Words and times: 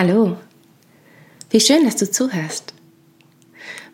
Hallo, 0.00 0.36
wie 1.50 1.58
schön, 1.58 1.84
dass 1.84 1.96
du 1.96 2.08
zuhörst. 2.08 2.72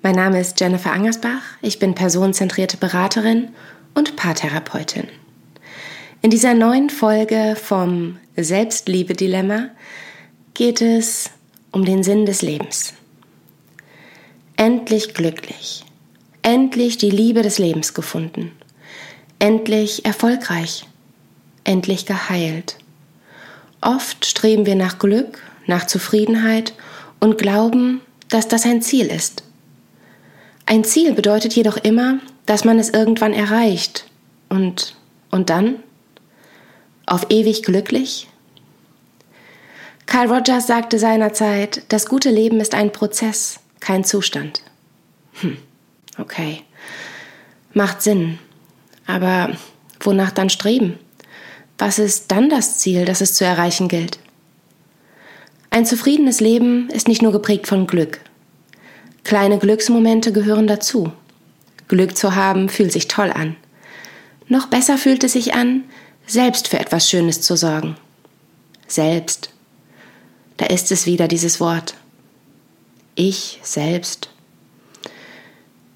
Mein 0.03 0.15
Name 0.15 0.39
ist 0.39 0.61
Jennifer 0.61 0.93
Angersbach, 0.93 1.41
ich 1.63 1.79
bin 1.79 1.95
personenzentrierte 1.95 2.77
Beraterin 2.77 3.49
und 3.95 4.15
Paartherapeutin. 4.15 5.09
In 6.21 6.29
dieser 6.29 6.53
neuen 6.53 6.91
Folge 6.91 7.57
vom 7.57 8.19
Selbstliebe-Dilemma 8.37 9.71
geht 10.53 10.83
es 10.83 11.31
um 11.73 11.87
den 11.87 12.03
Sinn 12.03 12.27
des 12.27 12.43
Lebens. 12.43 12.93
Endlich 14.59 15.15
glücklich, 15.15 15.87
endlich 16.43 16.99
die 16.99 17.09
Liebe 17.09 17.41
des 17.41 17.57
Lebens 17.57 17.95
gefunden, 17.95 18.53
endlich 19.39 20.05
erfolgreich, 20.05 20.85
endlich 21.65 22.05
geheilt. 22.05 22.77
Oft 23.81 24.27
streben 24.27 24.67
wir 24.67 24.77
nach 24.77 24.99
Glück, 24.99 25.41
nach 25.67 25.87
Zufriedenheit 25.87 26.75
und 27.21 27.39
glauben, 27.39 28.01
dass 28.29 28.49
das 28.49 28.65
ein 28.65 28.83
Ziel 28.83 29.07
ist. 29.07 29.45
Ein 30.67 30.85
Ziel 30.85 31.13
bedeutet 31.13 31.55
jedoch 31.55 31.77
immer, 31.77 32.19
dass 32.47 32.65
man 32.65 32.79
es 32.79 32.91
irgendwann 32.91 33.33
erreicht. 33.33 34.07
Und, 34.49 34.97
und 35.31 35.51
dann? 35.51 35.77
Auf 37.07 37.27
ewig 37.31 37.63
glücklich? 37.63 38.29
Carl 40.07 40.33
Rogers 40.33 40.67
sagte 40.67 40.99
seinerzeit, 40.99 41.83
das 41.89 42.07
gute 42.07 42.31
Leben 42.31 42.61
ist 42.61 42.75
ein 42.75 42.93
Prozess, 42.93 43.61
kein 43.81 44.05
Zustand. 44.05 44.63
Hm, 45.41 45.57
okay. 46.19 46.63
Macht 47.73 48.03
Sinn. 48.03 48.39
Aber 49.07 49.51
wonach 50.01 50.31
dann 50.31 50.51
streben? 50.51 50.99
Was 51.79 51.99
ist 51.99 52.31
dann 52.31 52.49
das 52.49 52.79
Ziel, 52.79 53.05
das 53.05 53.21
es 53.21 53.35
zu 53.35 53.45
erreichen 53.45 53.89
gilt? 53.89 54.19
Ein 55.75 55.87
zufriedenes 55.87 56.39
Leben 56.39 56.89
ist 56.91 57.09
nicht 57.09 57.21
nur 57.21 57.33
geprägt 57.33 57.67
von 57.67 57.89
Glück. 57.89 58.21
Kleine 59.25 59.59
Glücksmomente 59.59 60.31
gehören 60.31 60.69
dazu. 60.69 61.11
Glück 61.89 62.17
zu 62.17 62.37
haben 62.37 62.69
fühlt 62.69 62.93
sich 62.93 63.09
toll 63.09 63.33
an. 63.33 63.57
Noch 64.47 64.69
besser 64.69 64.99
fühlt 64.99 65.25
es 65.25 65.33
sich 65.33 65.55
an, 65.55 65.83
selbst 66.29 66.69
für 66.69 66.79
etwas 66.79 67.11
Schönes 67.11 67.41
zu 67.41 67.57
sorgen. 67.57 67.97
Selbst. 68.87 69.51
Da 70.59 70.67
ist 70.67 70.93
es 70.93 71.07
wieder 71.07 71.27
dieses 71.27 71.59
Wort. 71.59 71.95
Ich 73.17 73.59
selbst. 73.65 74.29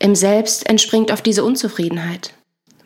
Im 0.00 0.16
Selbst 0.16 0.68
entspringt 0.68 1.12
oft 1.12 1.24
diese 1.24 1.44
Unzufriedenheit. 1.44 2.34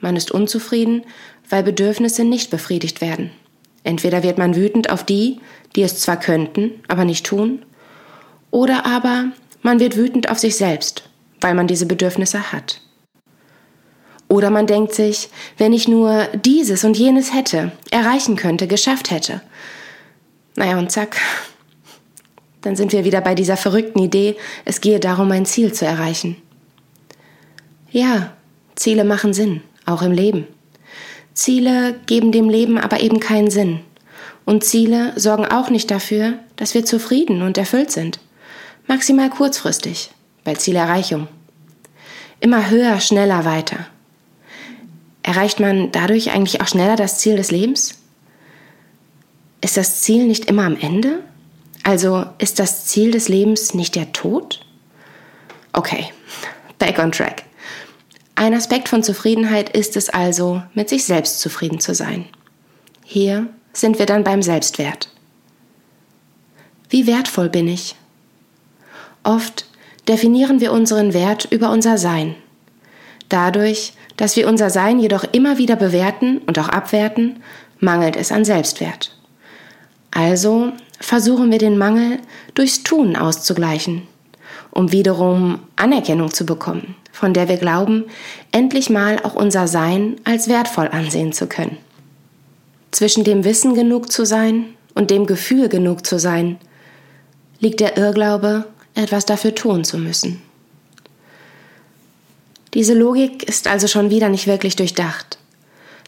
Man 0.01 0.15
ist 0.15 0.31
unzufrieden, 0.31 1.05
weil 1.49 1.63
Bedürfnisse 1.63 2.25
nicht 2.25 2.51
befriedigt 2.51 3.01
werden. 3.01 3.31
Entweder 3.83 4.23
wird 4.23 4.37
man 4.37 4.55
wütend 4.55 4.91
auf 4.91 5.05
die, 5.05 5.41
die 5.77 5.83
es 5.83 6.01
zwar 6.01 6.19
könnten, 6.19 6.73
aber 6.89 7.05
nicht 7.05 7.27
tun, 7.27 7.65
oder 8.51 8.87
aber 8.87 9.27
man 9.63 9.81
wird 9.81 9.97
wütend 9.97 10.31
auf 10.31 10.39
sich 10.39 10.57
selbst, 10.57 11.05
weil 11.41 11.55
man 11.55 11.67
diese 11.67 11.87
Bedürfnisse 11.87 12.53
hat. 12.53 12.81
Oder 14.29 14.51
man 14.51 14.67
denkt 14.67 14.95
sich, 14.95 15.29
wenn 15.59 15.73
ich 15.73 15.89
nur 15.89 16.27
dieses 16.45 16.85
und 16.85 16.97
jenes 16.97 17.35
hätte, 17.35 17.73
erreichen 17.91 18.37
könnte, 18.37 18.67
geschafft 18.67 19.11
hätte. 19.11 19.43
Naja, 20.57 20.79
und 20.79 20.91
zack, 20.91 21.17
dann 22.63 22.77
sind 22.77 22.93
wir 22.93 23.05
wieder 23.05 23.21
bei 23.21 23.35
dieser 23.35 23.57
verrückten 23.57 23.99
Idee, 23.99 24.37
es 24.65 24.81
gehe 24.81 25.01
darum, 25.01 25.31
ein 25.33 25.45
Ziel 25.45 25.73
zu 25.73 25.85
erreichen. 25.85 26.37
Ja, 27.91 28.33
Ziele 28.75 29.05
machen 29.05 29.35
Sinn, 29.35 29.61
auch 29.85 30.03
im 30.03 30.13
Leben. 30.13 30.47
Ziele 31.35 32.01
geben 32.07 32.33
dem 32.33 32.49
Leben 32.49 32.79
aber 32.79 33.01
eben 33.01 33.21
keinen 33.21 33.51
Sinn. 33.51 33.81
Und 34.45 34.65
Ziele 34.65 35.13
sorgen 35.17 35.47
auch 35.47 35.71
nicht 35.71 35.91
dafür, 35.91 36.35
dass 36.57 36.75
wir 36.75 36.85
zufrieden 36.85 37.43
und 37.43 37.59
erfüllt 37.59 37.91
sind. 37.91 38.19
Maximal 38.87 39.31
kurzfristig, 39.31 40.11
bei 40.45 40.55
Zielerreichung. 40.55 41.29
Immer 42.41 42.71
höher, 42.71 43.01
schneller, 43.01 43.45
weiter. 43.45 43.87
Erreicht 45.23 45.61
man 45.61 45.93
dadurch 45.93 46.33
eigentlich 46.33 46.61
auch 46.61 46.67
schneller 46.67 46.97
das 46.97 47.19
Ziel 47.19 47.37
des 47.37 47.53
Lebens? 47.53 47.95
Ist 49.61 49.77
das 49.77 50.01
Ziel 50.01 50.27
nicht 50.27 50.47
immer 50.47 50.65
am 50.65 50.77
Ende? 50.77 51.21
Also 51.85 52.27
ist 52.39 52.59
das 52.59 52.87
Ziel 52.87 53.13
des 53.13 53.29
Lebens 53.29 53.75
nicht 53.75 53.95
der 53.95 54.13
Tod? 54.13 54.65
Okay, 55.73 56.07
back 56.79 56.99
on 56.99 57.13
track. 57.13 57.45
Ein 58.35 58.55
Aspekt 58.55 58.89
von 58.89 59.05
Zufriedenheit 59.05 59.69
ist 59.71 59.97
es 59.97 60.11
also, 60.11 60.63
mit 60.75 60.89
sich 60.89 61.05
selbst 61.05 61.39
zufrieden 61.39 61.79
zu 61.79 61.95
sein. 61.95 62.25
Hier 63.05 63.47
sind 63.73 63.99
wir 63.99 64.07
dann 64.07 64.25
beim 64.25 64.43
Selbstwert. 64.43 65.09
Wie 66.91 67.07
wertvoll 67.07 67.49
bin 67.49 67.69
ich? 67.69 67.97
Oft 69.23 69.67
definieren 70.09 70.61
wir 70.61 70.73
unseren 70.73 71.15
Wert 71.15 71.47
über 71.51 71.71
unser 71.71 71.97
Sein. 71.97 72.35
Dadurch, 73.29 73.95
dass 74.17 74.37
wir 74.37 74.47
unser 74.47 74.69
Sein 74.69 74.99
jedoch 74.99 75.25
immer 75.33 75.59
wieder 75.59 75.77
bewerten 75.77 76.39
und 76.47 76.59
auch 76.59 76.69
abwerten, 76.69 77.43
mangelt 77.79 78.17
es 78.17 78.31
an 78.31 78.45
Selbstwert. 78.45 79.17
Also 80.11 80.73
versuchen 81.01 81.51
wir 81.51 81.59
den 81.59 81.79
Mangel 81.79 82.19
durchs 82.55 82.83
Tun 82.83 83.17
auszugleichen, 83.17 84.03
um 84.71 84.93
wiederum 84.93 85.61
Anerkennung 85.77 86.33
zu 86.33 86.45
bekommen, 86.45 86.95
von 87.11 87.33
der 87.33 87.49
wir 87.49 87.57
glauben, 87.57 88.05
endlich 88.51 88.91
mal 88.91 89.19
auch 89.23 89.35
unser 89.35 89.67
Sein 89.67 90.17
als 90.25 90.49
wertvoll 90.49 90.89
ansehen 90.89 91.33
zu 91.33 91.47
können. 91.47 91.79
Zwischen 92.93 93.25
dem 93.25 93.45
Wissen 93.45 93.75
genug 93.75 94.13
zu 94.13 94.25
sein 94.25 94.67
und 94.95 95.11
dem 95.11 95.27
Gefühl 95.27 95.69
genug 95.69 96.07
zu 96.07 96.19
sein, 96.19 96.59
liegt 97.59 97.81
der 97.81 97.97
Irrglaube, 97.97 98.67
etwas 98.95 99.25
dafür 99.25 99.55
tun 99.55 99.83
zu 99.83 99.99
müssen. 99.99 100.43
Diese 102.75 102.95
Logik 102.95 103.43
ist 103.43 103.67
also 103.67 103.87
schon 103.87 104.11
wieder 104.11 104.29
nicht 104.29 104.47
wirklich 104.47 104.77
durchdacht. 104.77 105.39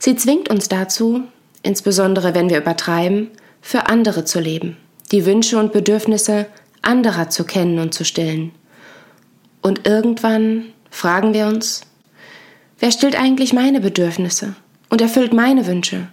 Sie 0.01 0.17
zwingt 0.17 0.51
uns 0.51 0.69
dazu, 0.69 1.23
insbesondere 1.63 2.35
wenn 2.35 2.51
wir 2.51 2.59
übertreiben, 2.59 3.31
für 3.63 3.87
andere 3.87 4.25
zu 4.25 4.41
leben, 4.41 4.77
die 5.11 5.25
Wünsche 5.25 5.59
und 5.59 5.73
Bedürfnisse 5.73 6.47
anderer 6.83 7.31
zu 7.31 7.45
kennen 7.45 7.79
und 7.79 7.95
zu 7.95 8.05
stillen. 8.05 8.53
Und 9.63 9.87
irgendwann 9.87 10.67
fragen 10.91 11.33
wir 11.33 11.47
uns, 11.47 11.83
wer 12.79 12.91
stillt 12.91 13.19
eigentlich 13.19 13.55
meine 13.55 13.81
Bedürfnisse 13.81 14.55
und 14.91 15.01
erfüllt 15.01 15.33
meine 15.33 15.67
Wünsche? 15.67 16.09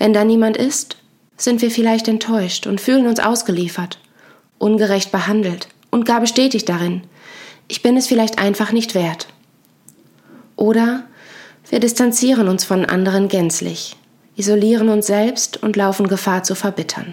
Wenn 0.00 0.14
da 0.14 0.24
niemand 0.24 0.56
ist, 0.56 0.96
sind 1.36 1.60
wir 1.60 1.70
vielleicht 1.70 2.08
enttäuscht 2.08 2.66
und 2.66 2.80
fühlen 2.80 3.06
uns 3.06 3.20
ausgeliefert, 3.20 3.98
ungerecht 4.56 5.12
behandelt 5.12 5.68
und 5.90 6.06
gar 6.06 6.22
bestätigt 6.22 6.70
darin, 6.70 7.02
ich 7.68 7.82
bin 7.82 7.98
es 7.98 8.06
vielleicht 8.06 8.38
einfach 8.38 8.72
nicht 8.72 8.94
wert. 8.94 9.26
Oder 10.56 11.04
wir 11.68 11.80
distanzieren 11.80 12.48
uns 12.48 12.64
von 12.64 12.86
anderen 12.86 13.28
gänzlich, 13.28 13.94
isolieren 14.36 14.88
uns 14.88 15.06
selbst 15.06 15.62
und 15.62 15.76
laufen 15.76 16.08
Gefahr 16.08 16.44
zu 16.44 16.54
verbittern. 16.54 17.12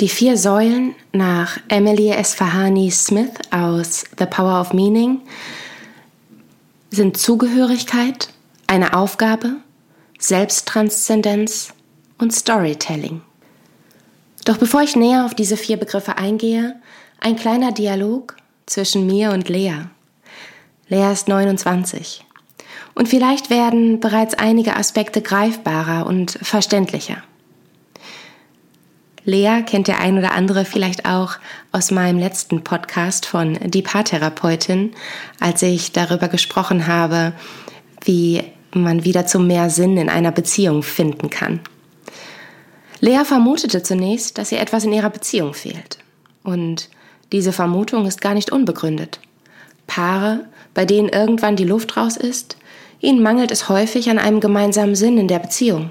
Die 0.00 0.08
vier 0.08 0.38
Säulen 0.38 0.94
nach 1.12 1.58
Emily 1.68 2.08
Esfahani 2.08 2.90
Smith 2.90 3.32
aus 3.50 4.04
The 4.18 4.24
Power 4.24 4.62
of 4.62 4.72
Meaning 4.72 5.20
sind 6.90 7.18
Zugehörigkeit, 7.18 8.30
eine 8.66 8.94
Aufgabe, 8.94 9.56
Selbsttranszendenz 10.18 11.72
und 12.18 12.34
Storytelling. 12.34 13.22
Doch 14.44 14.56
bevor 14.56 14.82
ich 14.82 14.96
näher 14.96 15.24
auf 15.24 15.34
diese 15.34 15.56
vier 15.56 15.76
Begriffe 15.76 16.18
eingehe, 16.18 16.74
ein 17.20 17.36
kleiner 17.36 17.70
Dialog 17.70 18.36
zwischen 18.66 19.06
mir 19.06 19.30
und 19.30 19.48
Lea. 19.48 19.84
Lea 20.88 21.12
ist 21.12 21.28
29. 21.28 22.24
Und 22.94 23.08
vielleicht 23.08 23.48
werden 23.48 24.00
bereits 24.00 24.34
einige 24.34 24.76
Aspekte 24.76 25.22
greifbarer 25.22 26.06
und 26.06 26.32
verständlicher. 26.42 27.22
Lea 29.24 29.62
kennt 29.64 29.86
der 29.86 30.00
ein 30.00 30.18
oder 30.18 30.32
andere 30.32 30.64
vielleicht 30.64 31.04
auch 31.04 31.34
aus 31.70 31.90
meinem 31.90 32.18
letzten 32.18 32.64
Podcast 32.64 33.26
von 33.26 33.58
Die 33.62 33.82
Paartherapeutin, 33.82 34.94
als 35.38 35.62
ich 35.62 35.92
darüber 35.92 36.28
gesprochen 36.28 36.86
habe, 36.86 37.34
wie 38.04 38.42
man 38.72 39.04
wieder 39.04 39.26
zu 39.26 39.38
mehr 39.38 39.70
Sinn 39.70 39.96
in 39.96 40.08
einer 40.08 40.32
Beziehung 40.32 40.82
finden 40.82 41.30
kann. 41.30 41.60
Lea 43.00 43.24
vermutete 43.24 43.82
zunächst, 43.82 44.38
dass 44.38 44.52
ihr 44.52 44.60
etwas 44.60 44.84
in 44.84 44.92
ihrer 44.92 45.10
Beziehung 45.10 45.54
fehlt. 45.54 45.98
Und 46.42 46.88
diese 47.32 47.52
Vermutung 47.52 48.06
ist 48.06 48.20
gar 48.20 48.34
nicht 48.34 48.50
unbegründet. 48.50 49.20
Paare, 49.86 50.46
bei 50.74 50.84
denen 50.84 51.08
irgendwann 51.08 51.56
die 51.56 51.64
Luft 51.64 51.96
raus 51.96 52.16
ist, 52.16 52.56
ihnen 53.00 53.22
mangelt 53.22 53.50
es 53.50 53.68
häufig 53.68 54.10
an 54.10 54.18
einem 54.18 54.40
gemeinsamen 54.40 54.94
Sinn 54.94 55.18
in 55.18 55.28
der 55.28 55.38
Beziehung. 55.38 55.90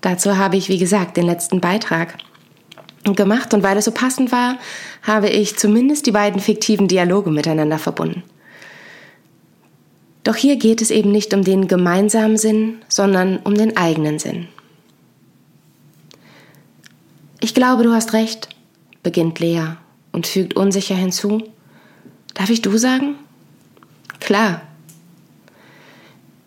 Dazu 0.00 0.36
habe 0.36 0.56
ich, 0.56 0.68
wie 0.68 0.78
gesagt, 0.78 1.16
den 1.16 1.26
letzten 1.26 1.60
Beitrag 1.60 2.14
gemacht 3.04 3.54
und 3.54 3.62
weil 3.62 3.76
es 3.76 3.84
so 3.84 3.92
passend 3.92 4.32
war, 4.32 4.58
habe 5.02 5.28
ich 5.28 5.56
zumindest 5.56 6.06
die 6.06 6.12
beiden 6.12 6.40
fiktiven 6.40 6.88
Dialoge 6.88 7.30
miteinander 7.30 7.78
verbunden. 7.78 8.22
Doch 10.26 10.34
hier 10.34 10.56
geht 10.56 10.82
es 10.82 10.90
eben 10.90 11.12
nicht 11.12 11.32
um 11.34 11.44
den 11.44 11.68
gemeinsamen 11.68 12.36
Sinn, 12.36 12.78
sondern 12.88 13.36
um 13.36 13.54
den 13.54 13.76
eigenen 13.76 14.18
Sinn. 14.18 14.48
Ich 17.38 17.54
glaube, 17.54 17.84
du 17.84 17.92
hast 17.92 18.12
recht, 18.12 18.48
beginnt 19.04 19.38
Lea 19.38 19.76
und 20.10 20.26
fügt 20.26 20.54
unsicher 20.54 20.96
hinzu. 20.96 21.44
Darf 22.34 22.50
ich 22.50 22.60
du 22.60 22.76
sagen? 22.76 23.14
Klar. 24.18 24.62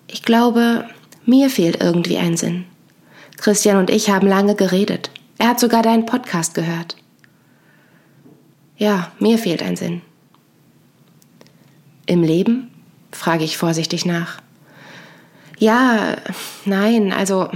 Ich 0.07 0.23
glaube, 0.23 0.83
mir 1.25 1.49
fehlt 1.49 1.81
irgendwie 1.81 2.17
ein 2.17 2.35
Sinn. 2.35 2.65
Christian 3.37 3.77
und 3.77 3.89
ich 3.89 4.09
haben 4.09 4.27
lange 4.27 4.55
geredet. 4.55 5.09
Er 5.37 5.47
hat 5.47 5.61
sogar 5.61 5.83
deinen 5.83 6.05
Podcast 6.05 6.53
gehört. 6.53 6.97
Ja, 8.75 9.13
mir 9.19 9.37
fehlt 9.37 9.63
ein 9.63 9.77
Sinn. 9.77 10.01
Im 12.07 12.23
Leben? 12.23 12.71
Frage 13.11 13.43
ich 13.43 13.57
vorsichtig 13.57 14.05
nach. 14.05 14.39
Ja, 15.57 16.15
nein, 16.65 17.11
also 17.11 17.49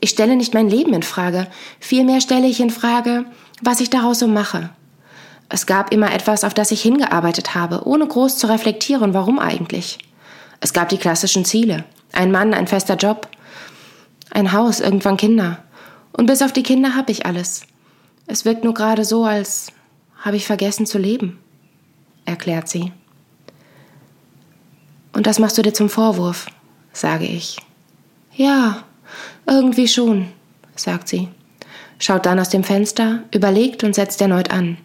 ich 0.00 0.10
stelle 0.10 0.36
nicht 0.36 0.54
mein 0.54 0.68
Leben 0.68 0.94
in 0.94 1.02
Frage. 1.02 1.46
Vielmehr 1.78 2.20
stelle 2.20 2.46
ich 2.46 2.60
in 2.60 2.70
Frage, 2.70 3.24
was 3.60 3.80
ich 3.80 3.90
daraus 3.90 4.18
so 4.18 4.26
mache. 4.26 4.70
Es 5.48 5.66
gab 5.66 5.92
immer 5.92 6.12
etwas, 6.12 6.44
auf 6.44 6.54
das 6.54 6.70
ich 6.70 6.80
hingearbeitet 6.80 7.54
habe, 7.54 7.86
ohne 7.86 8.06
groß 8.06 8.38
zu 8.38 8.48
reflektieren, 8.48 9.12
warum 9.12 9.38
eigentlich. 9.38 9.98
Es 10.60 10.72
gab 10.72 10.88
die 10.88 10.96
klassischen 10.96 11.44
Ziele. 11.44 11.84
Ein 12.12 12.32
Mann, 12.32 12.54
ein 12.54 12.66
fester 12.66 12.96
Job, 12.96 13.28
ein 14.30 14.52
Haus, 14.52 14.80
irgendwann 14.80 15.18
Kinder. 15.18 15.62
Und 16.12 16.26
bis 16.26 16.40
auf 16.40 16.52
die 16.52 16.62
Kinder 16.62 16.94
habe 16.94 17.12
ich 17.12 17.26
alles. 17.26 17.62
Es 18.26 18.44
wirkt 18.44 18.64
nur 18.64 18.74
gerade 18.74 19.04
so, 19.04 19.24
als 19.24 19.72
habe 20.20 20.36
ich 20.36 20.46
vergessen 20.46 20.86
zu 20.86 20.98
leben, 20.98 21.38
erklärt 22.24 22.68
sie. 22.68 22.92
Und 25.12 25.26
das 25.26 25.38
machst 25.38 25.58
du 25.58 25.62
dir 25.62 25.74
zum 25.74 25.88
Vorwurf, 25.88 26.46
sage 26.92 27.26
ich. 27.26 27.58
Ja, 28.34 28.84
irgendwie 29.46 29.88
schon, 29.88 30.28
sagt 30.74 31.08
sie, 31.08 31.28
schaut 31.98 32.26
dann 32.26 32.40
aus 32.40 32.48
dem 32.48 32.64
Fenster, 32.64 33.22
überlegt 33.32 33.84
und 33.84 33.94
setzt 33.94 34.20
erneut 34.20 34.50
an. 34.50 34.78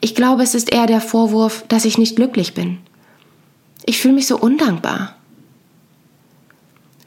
Ich 0.00 0.14
glaube, 0.14 0.42
es 0.42 0.54
ist 0.54 0.72
eher 0.72 0.86
der 0.86 1.00
Vorwurf, 1.00 1.64
dass 1.68 1.84
ich 1.84 1.98
nicht 1.98 2.16
glücklich 2.16 2.54
bin. 2.54 2.78
Ich 3.84 4.00
fühle 4.00 4.14
mich 4.14 4.26
so 4.26 4.38
undankbar. 4.38 5.16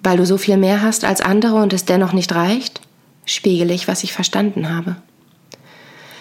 Weil 0.02 0.18
du 0.18 0.26
so 0.26 0.38
viel 0.38 0.58
mehr 0.58 0.82
hast 0.82 1.04
als 1.04 1.22
andere 1.22 1.56
und 1.56 1.74
es 1.74 1.86
dennoch 1.86 2.14
nicht 2.14 2.34
reicht, 2.34 2.82
spiegele 3.26 3.74
ich, 3.74 3.88
was 3.88 4.04
ich 4.04 4.14
verstanden 4.14 4.70
habe. 4.70 4.98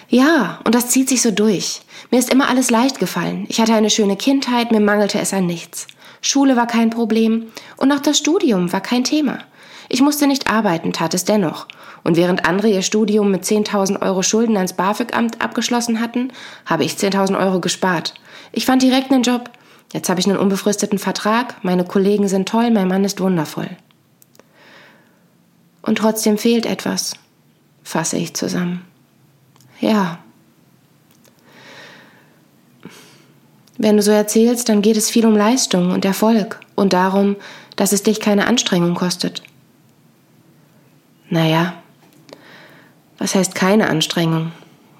Ja, 0.09 0.59
und 0.63 0.75
das 0.75 0.89
zieht 0.89 1.09
sich 1.09 1.21
so 1.21 1.31
durch. 1.31 1.81
Mir 2.11 2.19
ist 2.19 2.31
immer 2.31 2.49
alles 2.49 2.69
leicht 2.69 2.99
gefallen. 2.99 3.45
Ich 3.49 3.59
hatte 3.59 3.73
eine 3.73 3.89
schöne 3.89 4.15
Kindheit, 4.15 4.71
mir 4.71 4.79
mangelte 4.79 5.19
es 5.19 5.33
an 5.33 5.45
nichts. 5.45 5.87
Schule 6.27 6.55
war 6.55 6.67
kein 6.67 6.89
Problem 6.89 7.47
und 7.77 7.91
auch 7.91 7.99
das 7.99 8.17
Studium 8.17 8.73
war 8.73 8.81
kein 8.81 9.03
Thema. 9.03 9.39
Ich 9.89 10.01
musste 10.01 10.25
nicht 10.25 10.49
arbeiten, 10.49 10.91
tat 10.91 11.13
es 11.13 11.25
dennoch. 11.25 11.67
Und 12.03 12.17
während 12.17 12.47
andere 12.47 12.69
ihr 12.69 12.81
Studium 12.81 13.29
mit 13.29 13.43
10.000 13.43 14.01
Euro 14.01 14.23
Schulden 14.23 14.57
ans 14.57 14.73
BAföG-Amt 14.73 15.41
abgeschlossen 15.41 15.99
hatten, 15.99 16.31
habe 16.65 16.83
ich 16.83 16.93
10.000 16.93 17.37
Euro 17.37 17.59
gespart. 17.59 18.15
Ich 18.51 18.65
fand 18.65 18.81
direkt 18.81 19.11
einen 19.11 19.23
Job. 19.23 19.51
Jetzt 19.93 20.09
habe 20.09 20.19
ich 20.19 20.27
einen 20.27 20.37
unbefristeten 20.37 20.97
Vertrag, 20.97 21.63
meine 21.63 21.85
Kollegen 21.85 22.27
sind 22.27 22.49
toll, 22.49 22.71
mein 22.71 22.87
Mann 22.87 23.05
ist 23.05 23.21
wundervoll. 23.21 23.69
Und 25.83 25.99
trotzdem 25.99 26.39
fehlt 26.39 26.65
etwas, 26.65 27.13
fasse 27.83 28.17
ich 28.17 28.33
zusammen. 28.33 28.83
Ja. 29.79 30.24
Wenn 33.77 33.97
du 33.97 34.03
so 34.03 34.11
erzählst, 34.11 34.69
dann 34.69 34.81
geht 34.81 34.97
es 34.97 35.09
viel 35.09 35.25
um 35.25 35.35
Leistung 35.35 35.91
und 35.91 36.05
Erfolg 36.05 36.59
und 36.75 36.93
darum, 36.93 37.35
dass 37.75 37.91
es 37.91 38.03
dich 38.03 38.19
keine 38.19 38.47
Anstrengung 38.47 38.95
kostet. 38.95 39.43
Naja, 41.29 41.73
was 43.17 43.35
heißt 43.35 43.55
keine 43.55 43.89
Anstrengung? 43.89 44.51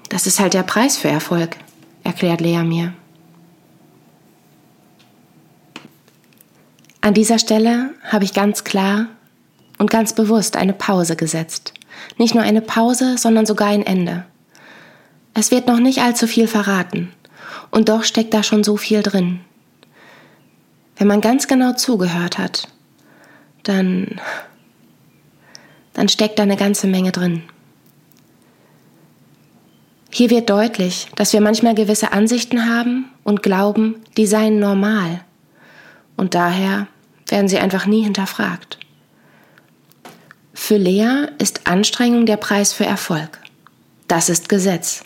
Das 0.08 0.26
ist 0.26 0.40
halt 0.40 0.54
der 0.54 0.62
Preis 0.62 0.96
für 0.96 1.08
Erfolg, 1.08 1.56
erklärt 2.04 2.40
Lea 2.40 2.62
mir. 2.62 2.92
An 7.00 7.14
dieser 7.14 7.38
Stelle 7.38 7.90
habe 8.02 8.24
ich 8.24 8.34
ganz 8.34 8.64
klar 8.64 9.06
und 9.78 9.90
ganz 9.90 10.12
bewusst 10.14 10.56
eine 10.56 10.72
Pause 10.72 11.16
gesetzt. 11.16 11.72
Nicht 12.18 12.34
nur 12.34 12.42
eine 12.42 12.60
Pause, 12.60 13.16
sondern 13.16 13.46
sogar 13.46 13.68
ein 13.68 13.86
Ende. 13.86 14.24
Es 15.32 15.50
wird 15.50 15.66
noch 15.66 15.78
nicht 15.78 16.00
allzu 16.00 16.26
viel 16.26 16.48
verraten, 16.48 17.12
und 17.70 17.88
doch 17.88 18.04
steckt 18.04 18.34
da 18.34 18.42
schon 18.42 18.64
so 18.64 18.76
viel 18.76 19.02
drin. 19.02 19.40
Wenn 20.96 21.08
man 21.08 21.20
ganz 21.20 21.46
genau 21.46 21.72
zugehört 21.72 22.38
hat, 22.38 22.68
dann 23.62 24.20
dann 25.96 26.10
steckt 26.10 26.38
da 26.38 26.42
eine 26.42 26.56
ganze 26.56 26.86
Menge 26.86 27.10
drin. 27.10 27.42
Hier 30.10 30.28
wird 30.28 30.50
deutlich, 30.50 31.08
dass 31.16 31.32
wir 31.32 31.40
manchmal 31.40 31.74
gewisse 31.74 32.12
Ansichten 32.12 32.70
haben 32.70 33.10
und 33.24 33.42
glauben, 33.42 33.96
die 34.16 34.26
seien 34.26 34.58
normal. 34.58 35.22
Und 36.16 36.34
daher 36.34 36.86
werden 37.28 37.48
sie 37.48 37.58
einfach 37.58 37.86
nie 37.86 38.02
hinterfragt. 38.02 38.78
Für 40.52 40.76
Lea 40.76 41.28
ist 41.38 41.66
Anstrengung 41.66 42.26
der 42.26 42.36
Preis 42.36 42.74
für 42.74 42.84
Erfolg. 42.84 43.38
Das 44.06 44.28
ist 44.28 44.50
Gesetz. 44.50 45.02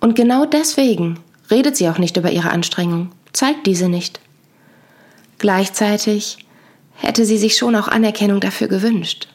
Und 0.00 0.16
genau 0.16 0.44
deswegen 0.44 1.20
redet 1.50 1.76
sie 1.76 1.88
auch 1.88 1.98
nicht 1.98 2.16
über 2.16 2.30
ihre 2.30 2.50
Anstrengung, 2.50 3.12
zeigt 3.32 3.66
diese 3.66 3.88
nicht. 3.88 4.20
Gleichzeitig 5.38 6.38
hätte 6.94 7.24
sie 7.24 7.38
sich 7.38 7.56
schon 7.56 7.76
auch 7.76 7.88
Anerkennung 7.88 8.40
dafür 8.40 8.68
gewünscht. 8.68 9.28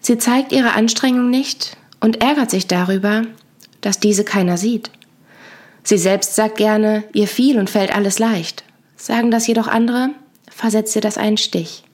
Sie 0.00 0.18
zeigt 0.18 0.52
ihre 0.52 0.74
Anstrengung 0.74 1.30
nicht 1.30 1.76
und 2.00 2.22
ärgert 2.22 2.50
sich 2.50 2.66
darüber, 2.66 3.22
dass 3.80 3.98
diese 3.98 4.24
keiner 4.24 4.56
sieht. 4.56 4.90
Sie 5.82 5.98
selbst 5.98 6.34
sagt 6.34 6.56
gerne, 6.56 7.04
ihr 7.12 7.28
fiel 7.28 7.58
und 7.58 7.70
fällt 7.70 7.94
alles 7.94 8.18
leicht. 8.18 8.64
Sagen 8.96 9.30
das 9.30 9.46
jedoch 9.46 9.68
andere, 9.68 10.10
versetzt 10.50 10.96
ihr 10.96 11.02
das 11.02 11.18
einen 11.18 11.36
Stich. 11.36 11.84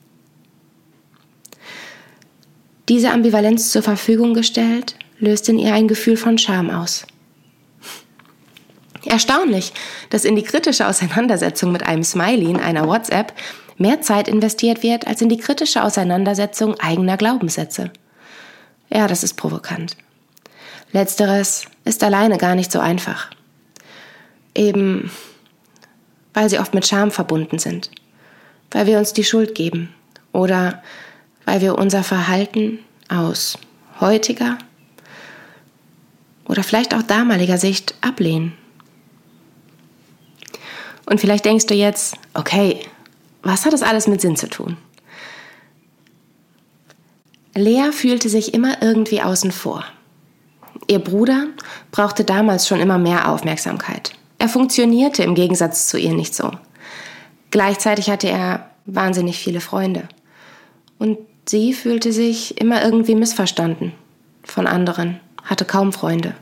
Diese 2.88 3.10
Ambivalenz 3.10 3.70
zur 3.70 3.82
Verfügung 3.82 4.34
gestellt, 4.34 4.96
löst 5.18 5.48
in 5.48 5.58
ihr 5.58 5.72
ein 5.72 5.88
Gefühl 5.88 6.16
von 6.16 6.36
Scham 6.36 6.70
aus. 6.70 7.06
Erstaunlich, 9.04 9.72
dass 10.10 10.24
in 10.24 10.36
die 10.36 10.42
kritische 10.42 10.86
Auseinandersetzung 10.86 11.72
mit 11.72 11.84
einem 11.84 12.04
Smiley 12.04 12.50
in 12.50 12.60
einer 12.60 12.86
WhatsApp 12.86 13.32
mehr 13.76 14.00
Zeit 14.00 14.28
investiert 14.28 14.82
wird 14.82 15.06
als 15.06 15.20
in 15.22 15.28
die 15.28 15.38
kritische 15.38 15.82
Auseinandersetzung 15.82 16.78
eigener 16.78 17.16
Glaubenssätze. 17.16 17.90
Ja, 18.90 19.08
das 19.08 19.24
ist 19.24 19.34
provokant. 19.34 19.96
Letzteres 20.92 21.64
ist 21.84 22.04
alleine 22.04 22.38
gar 22.38 22.54
nicht 22.54 22.70
so 22.70 22.78
einfach. 22.78 23.30
Eben 24.54 25.10
weil 26.34 26.48
sie 26.48 26.58
oft 26.58 26.74
mit 26.74 26.86
Scham 26.86 27.10
verbunden 27.10 27.58
sind, 27.58 27.90
weil 28.70 28.86
wir 28.86 28.98
uns 28.98 29.12
die 29.12 29.24
Schuld 29.24 29.54
geben 29.54 29.94
oder 30.32 30.82
weil 31.44 31.60
wir 31.60 31.78
unser 31.78 32.02
Verhalten 32.02 32.78
aus 33.08 33.58
heutiger 34.00 34.58
oder 36.46 36.62
vielleicht 36.62 36.94
auch 36.94 37.02
damaliger 37.02 37.58
Sicht 37.58 37.94
ablehnen. 38.00 38.54
Und 41.06 41.20
vielleicht 41.20 41.44
denkst 41.44 41.66
du 41.66 41.74
jetzt, 41.74 42.16
okay, 42.34 42.80
was 43.42 43.64
hat 43.64 43.72
das 43.72 43.82
alles 43.82 44.06
mit 44.06 44.20
Sinn 44.20 44.36
zu 44.36 44.48
tun? 44.48 44.76
Lea 47.54 47.92
fühlte 47.92 48.28
sich 48.28 48.54
immer 48.54 48.82
irgendwie 48.82 49.20
außen 49.20 49.52
vor. 49.52 49.84
Ihr 50.86 51.00
Bruder 51.00 51.46
brauchte 51.90 52.24
damals 52.24 52.66
schon 52.66 52.80
immer 52.80 52.98
mehr 52.98 53.28
Aufmerksamkeit. 53.28 54.12
Er 54.38 54.48
funktionierte 54.48 55.22
im 55.22 55.34
Gegensatz 55.34 55.88
zu 55.88 55.98
ihr 55.98 56.14
nicht 56.14 56.34
so. 56.34 56.50
Gleichzeitig 57.50 58.10
hatte 58.10 58.28
er 58.28 58.70
wahnsinnig 58.86 59.38
viele 59.38 59.60
Freunde. 59.60 60.08
Und 60.98 61.18
sie 61.48 61.74
fühlte 61.74 62.12
sich 62.12 62.60
immer 62.60 62.82
irgendwie 62.82 63.14
missverstanden 63.14 63.92
von 64.42 64.66
anderen, 64.66 65.20
hatte 65.44 65.64
kaum 65.64 65.92
Freunde. 65.92 66.34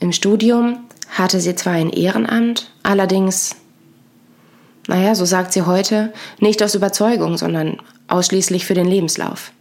Im 0.00 0.12
Studium 0.12 0.80
hatte 1.18 1.40
sie 1.40 1.54
zwar 1.54 1.74
ein 1.74 1.90
Ehrenamt, 1.90 2.70
allerdings, 2.82 3.56
naja, 4.86 5.14
so 5.14 5.24
sagt 5.24 5.52
sie 5.52 5.62
heute, 5.62 6.12
nicht 6.40 6.62
aus 6.62 6.74
Überzeugung, 6.74 7.36
sondern 7.36 7.78
ausschließlich 8.06 8.64
für 8.64 8.74
den 8.74 8.86
Lebenslauf. 8.86 9.52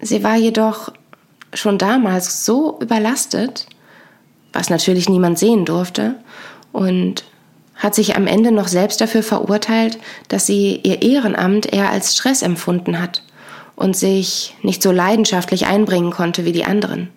Sie 0.00 0.22
war 0.22 0.36
jedoch 0.36 0.92
schon 1.54 1.78
damals 1.78 2.44
so 2.44 2.78
überlastet, 2.80 3.66
was 4.52 4.68
natürlich 4.68 5.08
niemand 5.08 5.38
sehen 5.38 5.64
durfte, 5.64 6.16
und 6.72 7.24
hat 7.76 7.94
sich 7.94 8.16
am 8.16 8.26
Ende 8.26 8.52
noch 8.52 8.68
selbst 8.68 9.00
dafür 9.00 9.22
verurteilt, 9.22 9.98
dass 10.28 10.46
sie 10.46 10.80
ihr 10.82 11.02
Ehrenamt 11.02 11.72
eher 11.72 11.90
als 11.90 12.14
Stress 12.14 12.42
empfunden 12.42 13.00
hat 13.00 13.22
und 13.76 13.96
sich 13.96 14.54
nicht 14.62 14.82
so 14.82 14.92
leidenschaftlich 14.92 15.66
einbringen 15.66 16.10
konnte 16.10 16.44
wie 16.44 16.52
die 16.52 16.64
anderen. 16.64 17.10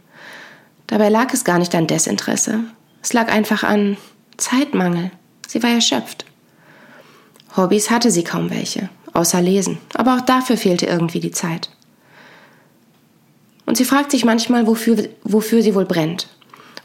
Dabei 0.90 1.10
lag 1.10 1.32
es 1.34 1.44
gar 1.44 1.60
nicht 1.60 1.76
an 1.76 1.86
Desinteresse. 1.86 2.62
Es 3.04 3.14
lag 3.14 3.32
einfach 3.32 3.64
an 3.64 3.96
Zeitmangel. 4.38 5.12
Sie 5.48 5.62
war 5.62 5.70
erschöpft. 5.70 6.26
Hobbys 7.56 7.92
hatte 7.92 8.10
sie 8.10 8.24
kaum 8.24 8.50
welche 8.50 8.90
außer 9.14 9.40
Lesen. 9.40 9.78
Aber 9.94 10.16
auch 10.16 10.22
dafür 10.22 10.58
fehlte 10.58 10.88
irgendwie 10.88 11.20
die 11.20 11.32
Zeit. 11.32 11.70
Und 13.68 13.78
sie 13.78 13.86
fragt 13.86 14.10
sich 14.10 14.26
manchmal, 14.26 14.66
wofür, 14.66 15.10
wofür 15.24 15.62
sie 15.62 15.76
wohl 15.76 15.86
brennt. 15.86 16.28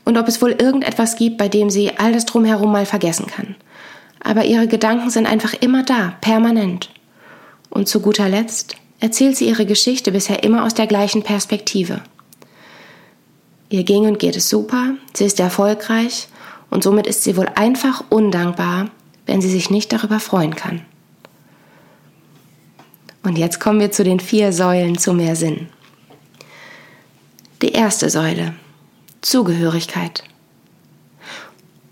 Und 0.04 0.18
ob 0.18 0.28
es 0.28 0.42
wohl 0.42 0.52
irgendetwas 0.52 1.16
gibt, 1.16 1.38
bei 1.38 1.48
dem 1.48 1.70
sie 1.70 1.96
all 1.96 2.12
das 2.12 2.26
drumherum 2.26 2.70
mal 2.70 2.84
vergessen 2.84 3.26
kann. 3.26 3.56
Aber 4.22 4.44
ihre 4.44 4.68
Gedanken 4.68 5.08
sind 5.08 5.26
einfach 5.26 5.54
immer 5.54 5.82
da, 5.82 6.16
permanent. 6.20 6.90
Und 7.70 7.88
zu 7.88 8.00
guter 8.00 8.28
Letzt 8.28 8.76
erzählt 9.00 9.36
sie 9.36 9.48
ihre 9.48 9.64
Geschichte 9.64 10.12
bisher 10.12 10.44
immer 10.44 10.64
aus 10.64 10.74
der 10.74 10.86
gleichen 10.86 11.22
Perspektive. 11.22 12.02
Ihr 13.70 13.84
ging 13.84 14.06
und 14.06 14.18
geht 14.18 14.36
es 14.36 14.48
super, 14.48 14.94
sie 15.14 15.24
ist 15.24 15.40
erfolgreich 15.40 16.28
und 16.70 16.82
somit 16.82 17.06
ist 17.06 17.22
sie 17.22 17.36
wohl 17.36 17.48
einfach 17.54 18.04
undankbar, 18.10 18.90
wenn 19.26 19.40
sie 19.40 19.50
sich 19.50 19.70
nicht 19.70 19.92
darüber 19.92 20.20
freuen 20.20 20.54
kann. 20.54 20.82
Und 23.22 23.38
jetzt 23.38 23.58
kommen 23.58 23.80
wir 23.80 23.90
zu 23.90 24.04
den 24.04 24.20
vier 24.20 24.52
Säulen 24.52 24.98
zu 24.98 25.14
mehr 25.14 25.34
Sinn. 25.34 25.68
Die 27.62 27.72
erste 27.72 28.10
Säule. 28.10 28.54
Zugehörigkeit. 29.22 30.22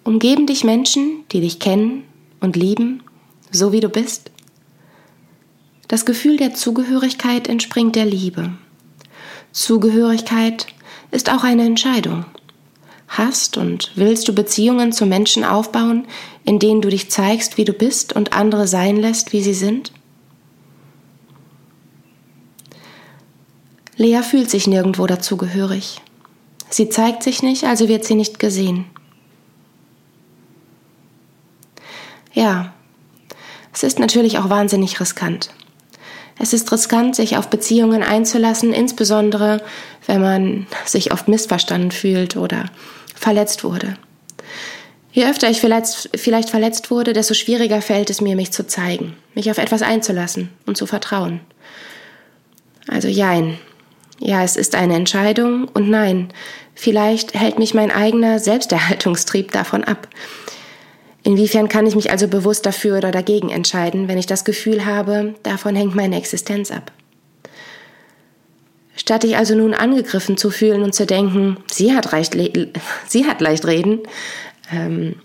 Umgeben 0.05 0.47
dich 0.47 0.65
Menschen, 0.65 1.25
die 1.33 1.41
dich 1.41 1.59
kennen 1.59 2.05
und 2.41 2.57
lieben, 2.57 3.03
so 3.51 3.73
wie 3.73 3.81
du 3.81 3.89
bist? 3.89 4.31
Das 5.89 6.05
Gefühl 6.05 6.37
der 6.37 6.55
Zugehörigkeit 6.55 7.49
entspringt 7.49 7.97
der 7.97 8.05
Liebe. 8.05 8.51
Zugehörigkeit 9.53 10.67
ist 11.13 11.31
auch 11.31 11.45
eine 11.45 11.65
Entscheidung. 11.65 12.25
Hast 13.07 13.59
und 13.59 13.93
willst 13.95 14.27
du 14.27 14.35
Beziehungen 14.35 14.91
zu 14.91 15.07
Menschen 15.07 15.45
aufbauen, 15.45 16.07
in 16.45 16.59
denen 16.59 16.81
du 16.81 16.89
dich 16.89 17.11
zeigst, 17.11 17.59
wie 17.59 17.65
du 17.65 17.73
bist 17.73 18.15
und 18.15 18.33
andere 18.33 18.67
sein 18.67 18.97
lässt, 18.97 19.33
wie 19.33 19.43
sie 19.43 19.55
sind? 19.55 19.93
Lea 23.97 24.23
fühlt 24.23 24.51
sich 24.51 24.67
nirgendwo 24.67 25.07
dazugehörig. 25.07 26.01
Sie 26.71 26.89
zeigt 26.89 27.23
sich 27.23 27.43
nicht, 27.43 27.65
also 27.65 27.89
wird 27.89 28.05
sie 28.05 28.15
nicht 28.15 28.39
gesehen. 28.39 28.87
Ja, 32.33 32.73
es 33.75 33.83
ist 33.83 33.99
natürlich 33.99 34.39
auch 34.39 34.49
wahnsinnig 34.49 34.99
riskant. 34.99 35.51
Es 36.39 36.53
ist 36.53 36.71
riskant, 36.73 37.15
sich 37.15 37.37
auf 37.37 37.49
Beziehungen 37.49 38.03
einzulassen, 38.03 38.73
insbesondere 38.73 39.63
wenn 40.07 40.21
man 40.21 40.67
sich 40.85 41.13
oft 41.13 41.29
missverstanden 41.29 41.91
fühlt 41.91 42.37
oder 42.37 42.67
verletzt 43.15 43.65
wurde. 43.65 43.97
Je 45.13 45.27
öfter 45.27 45.51
ich 45.51 45.61
vielleicht, 45.61 46.11
vielleicht 46.15 46.49
verletzt 46.49 46.91
wurde, 46.91 47.13
desto 47.13 47.35
schwieriger 47.35 47.83
fällt 47.83 48.09
es 48.09 48.21
mir, 48.23 48.35
mich 48.35 48.51
zu 48.51 48.67
zeigen, 48.67 49.15
mich 49.35 49.51
auf 49.51 49.59
etwas 49.59 49.83
einzulassen 49.83 50.49
und 50.65 50.77
zu 50.77 50.87
vertrauen. 50.87 51.41
Also 52.89 53.09
jein. 53.09 53.59
Ja, 54.19 54.43
es 54.43 54.57
ist 54.57 54.75
eine 54.75 54.95
Entscheidung 54.95 55.69
und 55.69 55.91
nein, 55.91 56.29
vielleicht 56.75 57.35
hält 57.35 57.59
mich 57.59 57.75
mein 57.75 57.91
eigener 57.91 58.39
Selbsterhaltungstrieb 58.39 59.51
davon 59.51 59.85
ab. 59.85 60.09
Inwiefern 61.25 61.69
kann 61.69 61.87
ich 61.87 61.95
mich 61.95 62.11
also 62.11 62.27
bewusst 62.27 62.67
dafür 62.67 62.99
oder 62.99 63.13
dagegen 63.13 63.51
entscheiden, 63.51 64.09
wenn 64.09 64.19
ich 64.19 64.27
das 64.27 64.45
Gefühl 64.45 64.85
habe, 64.85 65.35
davon 65.43 65.77
hängt 65.77 65.95
meine 65.95 66.17
Existenz 66.17 66.71
ab? 66.71 66.91
Statt 68.97 69.23
dich 69.23 69.37
also 69.37 69.55
nun 69.55 69.73
angegriffen 69.73 70.37
zu 70.37 70.51
fühlen 70.51 70.83
und 70.83 70.95
zu 70.95 71.07
denken, 71.07 71.59
sie 71.71 71.95
hat, 71.95 72.11
leicht, 72.11 72.37
sie 73.09 73.27
hat 73.27 73.41
leicht 73.41 73.67
reden, 73.67 74.01
ähm, 74.73 75.17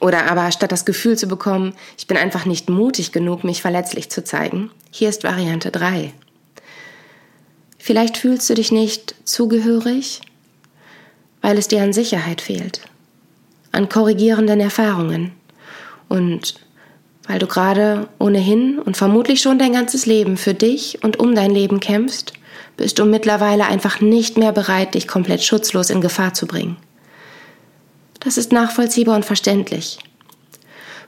oder 0.00 0.30
aber 0.30 0.50
statt 0.52 0.72
das 0.72 0.84
Gefühl 0.84 1.16
zu 1.16 1.26
bekommen, 1.26 1.74
ich 1.96 2.06
bin 2.06 2.16
einfach 2.16 2.44
nicht 2.44 2.68
mutig 2.68 3.12
genug, 3.12 3.44
mich 3.44 3.62
verletzlich 3.62 4.10
zu 4.10 4.24
zeigen, 4.24 4.70
hier 4.90 5.08
ist 5.08 5.24
Variante 5.24 5.70
3. 5.70 6.12
Vielleicht 7.78 8.16
fühlst 8.16 8.48
du 8.50 8.54
dich 8.54 8.70
nicht 8.70 9.14
zugehörig, 9.24 10.20
weil 11.40 11.58
es 11.58 11.68
dir 11.68 11.82
an 11.82 11.92
Sicherheit 11.92 12.40
fehlt 12.40 12.82
an 13.72 13.88
korrigierenden 13.88 14.60
Erfahrungen. 14.60 15.32
Und 16.08 16.54
weil 17.26 17.38
du 17.38 17.46
gerade 17.46 18.08
ohnehin 18.18 18.78
und 18.78 18.96
vermutlich 18.96 19.40
schon 19.40 19.58
dein 19.58 19.72
ganzes 19.72 20.06
Leben 20.06 20.36
für 20.36 20.54
dich 20.54 21.02
und 21.02 21.18
um 21.18 21.34
dein 21.34 21.50
Leben 21.50 21.80
kämpfst, 21.80 22.34
bist 22.76 22.98
du 22.98 23.04
mittlerweile 23.04 23.66
einfach 23.66 24.00
nicht 24.00 24.36
mehr 24.38 24.52
bereit, 24.52 24.94
dich 24.94 25.08
komplett 25.08 25.42
schutzlos 25.42 25.90
in 25.90 26.00
Gefahr 26.00 26.34
zu 26.34 26.46
bringen. 26.46 26.76
Das 28.20 28.36
ist 28.36 28.52
nachvollziehbar 28.52 29.16
und 29.16 29.24
verständlich. 29.24 29.98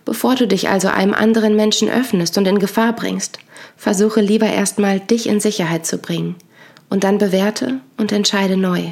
Bevor 0.04 0.34
du 0.34 0.46
dich 0.46 0.68
also 0.68 0.88
einem 0.88 1.14
anderen 1.14 1.56
Menschen 1.56 1.88
öffnest 1.88 2.36
und 2.36 2.46
in 2.46 2.58
Gefahr 2.58 2.92
bringst, 2.92 3.38
versuche 3.76 4.20
lieber 4.20 4.46
erstmal 4.46 5.00
dich 5.00 5.26
in 5.26 5.40
Sicherheit 5.40 5.86
zu 5.86 5.98
bringen 5.98 6.36
und 6.90 7.04
dann 7.04 7.18
bewerte 7.18 7.80
und 7.96 8.12
entscheide 8.12 8.56
neu. 8.56 8.90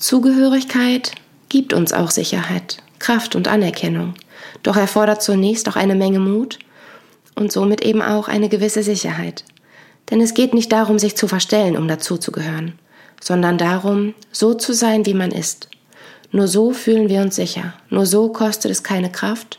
Zugehörigkeit 0.00 1.12
gibt 1.50 1.74
uns 1.74 1.92
auch 1.92 2.10
Sicherheit, 2.10 2.78
Kraft 2.98 3.36
und 3.36 3.48
Anerkennung, 3.48 4.14
doch 4.62 4.76
erfordert 4.76 5.22
zunächst 5.22 5.68
auch 5.68 5.76
eine 5.76 5.94
Menge 5.94 6.20
Mut 6.20 6.58
und 7.34 7.52
somit 7.52 7.82
eben 7.82 8.00
auch 8.00 8.26
eine 8.26 8.48
gewisse 8.48 8.82
Sicherheit. 8.82 9.44
Denn 10.10 10.22
es 10.22 10.32
geht 10.32 10.54
nicht 10.54 10.72
darum, 10.72 10.98
sich 10.98 11.16
zu 11.16 11.28
verstellen, 11.28 11.76
um 11.76 11.86
dazuzugehören, 11.86 12.78
sondern 13.20 13.58
darum, 13.58 14.14
so 14.32 14.54
zu 14.54 14.72
sein, 14.72 15.04
wie 15.04 15.12
man 15.12 15.32
ist. 15.32 15.68
Nur 16.32 16.48
so 16.48 16.72
fühlen 16.72 17.10
wir 17.10 17.20
uns 17.20 17.36
sicher, 17.36 17.74
nur 17.90 18.06
so 18.06 18.30
kostet 18.30 18.70
es 18.70 18.82
keine 18.82 19.12
Kraft 19.12 19.58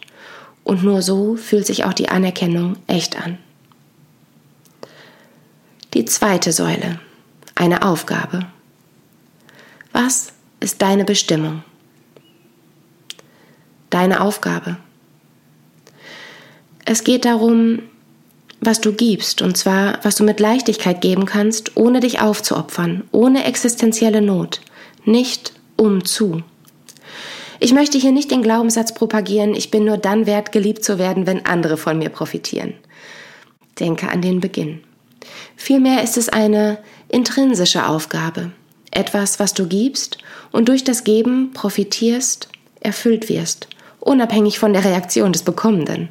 und 0.64 0.84
nur 0.84 1.04
so 1.04 1.36
fühlt 1.36 1.68
sich 1.68 1.86
auch 1.86 1.94
die 1.94 2.10
Anerkennung 2.10 2.78
echt 2.88 3.16
an. 3.16 3.38
Die 5.94 6.06
zweite 6.06 6.52
Säule, 6.52 7.00
eine 7.54 7.84
Aufgabe. 7.84 8.48
Was 9.94 10.34
ist 10.60 10.82
deine 10.82 11.06
Bestimmung? 11.06 11.64
Deine 13.90 14.22
Aufgabe. 14.22 14.78
Es 16.86 17.04
geht 17.04 17.26
darum, 17.26 17.80
was 18.62 18.80
du 18.80 18.94
gibst, 18.94 19.42
und 19.42 19.58
zwar, 19.58 20.00
was 20.04 20.16
du 20.16 20.24
mit 20.24 20.40
Leichtigkeit 20.40 21.02
geben 21.02 21.26
kannst, 21.26 21.76
ohne 21.76 22.00
dich 22.00 22.22
aufzuopfern, 22.22 23.04
ohne 23.12 23.46
existenzielle 23.46 24.22
Not, 24.22 24.62
nicht 25.04 25.54
um 25.78 26.06
zu. 26.06 26.44
Ich 27.60 27.74
möchte 27.74 27.98
hier 27.98 28.12
nicht 28.12 28.32
den 28.32 28.44
Glaubenssatz 28.44 28.94
propagieren, 28.94 29.56
ich 29.56 29.72
bin 29.72 29.86
nur 29.86 29.98
dann 29.98 30.26
wert, 30.26 30.52
geliebt 30.52 30.84
zu 30.84 31.00
werden, 31.00 31.28
wenn 31.28 31.46
andere 31.46 31.78
von 31.78 31.98
mir 31.98 32.10
profitieren. 32.10 32.74
Denke 33.80 34.10
an 34.10 34.22
den 34.22 34.40
Beginn. 34.40 34.84
Vielmehr 35.56 36.04
ist 36.04 36.18
es 36.18 36.30
eine 36.30 36.78
intrinsische 37.08 37.88
Aufgabe, 37.88 38.52
etwas, 38.92 39.40
was 39.40 39.54
du 39.54 39.68
gibst 39.68 40.18
und 40.52 40.70
durch 40.70 40.84
das 40.84 41.04
Geben 41.04 41.52
profitierst, 41.54 42.50
erfüllt 42.80 43.30
wirst, 43.30 43.68
unabhängig 44.00 44.60
von 44.60 44.74
der 44.74 44.86
Reaktion 44.86 45.32
des 45.32 45.44
Bekommenden. 45.44 46.10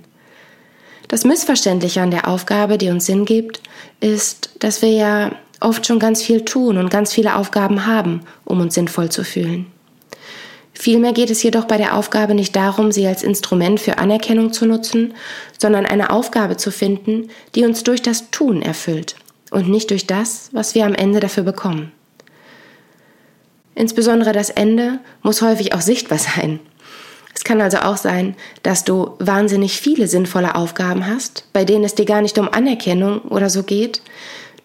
Das 1.08 1.24
Missverständliche 1.24 2.00
an 2.00 2.10
der 2.10 2.28
Aufgabe, 2.28 2.78
die 2.78 2.88
uns 2.88 3.06
Sinn 3.06 3.24
gibt, 3.24 3.60
ist, 4.00 4.50
dass 4.60 4.80
wir 4.80 4.92
ja 4.92 5.32
oft 5.60 5.86
schon 5.86 5.98
ganz 5.98 6.22
viel 6.22 6.44
tun 6.44 6.78
und 6.78 6.90
ganz 6.90 7.12
viele 7.12 7.36
Aufgaben 7.36 7.86
haben, 7.86 8.20
um 8.44 8.60
uns 8.60 8.74
sinnvoll 8.74 9.10
zu 9.10 9.24
fühlen. 9.24 9.66
Vielmehr 10.72 11.12
geht 11.12 11.30
es 11.30 11.42
jedoch 11.42 11.66
bei 11.66 11.76
der 11.76 11.94
Aufgabe 11.94 12.34
nicht 12.34 12.56
darum, 12.56 12.90
sie 12.90 13.06
als 13.06 13.22
Instrument 13.22 13.80
für 13.80 13.98
Anerkennung 13.98 14.52
zu 14.52 14.64
nutzen, 14.64 15.14
sondern 15.58 15.84
eine 15.84 16.10
Aufgabe 16.10 16.56
zu 16.56 16.70
finden, 16.70 17.28
die 17.54 17.64
uns 17.64 17.82
durch 17.82 18.00
das 18.00 18.30
Tun 18.30 18.62
erfüllt 18.62 19.16
und 19.50 19.68
nicht 19.68 19.90
durch 19.90 20.06
das, 20.06 20.48
was 20.52 20.74
wir 20.74 20.86
am 20.86 20.94
Ende 20.94 21.20
dafür 21.20 21.42
bekommen. 21.42 21.92
Insbesondere 23.80 24.32
das 24.32 24.50
Ende 24.50 24.98
muss 25.22 25.40
häufig 25.40 25.72
auch 25.72 25.80
sichtbar 25.80 26.18
sein. 26.18 26.60
Es 27.34 27.44
kann 27.44 27.62
also 27.62 27.78
auch 27.78 27.96
sein, 27.96 28.36
dass 28.62 28.84
du 28.84 29.12
wahnsinnig 29.20 29.80
viele 29.80 30.06
sinnvolle 30.06 30.54
Aufgaben 30.54 31.06
hast, 31.06 31.46
bei 31.54 31.64
denen 31.64 31.84
es 31.84 31.94
dir 31.94 32.04
gar 32.04 32.20
nicht 32.20 32.38
um 32.38 32.50
Anerkennung 32.50 33.22
oder 33.22 33.48
so 33.48 33.62
geht, 33.62 34.02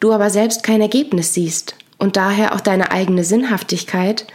du 0.01 0.12
aber 0.12 0.29
selbst 0.29 0.63
kein 0.63 0.81
Ergebnis 0.81 1.34
siehst 1.34 1.75
und 1.98 2.17
daher 2.17 2.53
auch 2.53 2.60
deine 2.60 2.91
eigene 2.91 3.24
Sinnhaftigkeit 3.24 4.27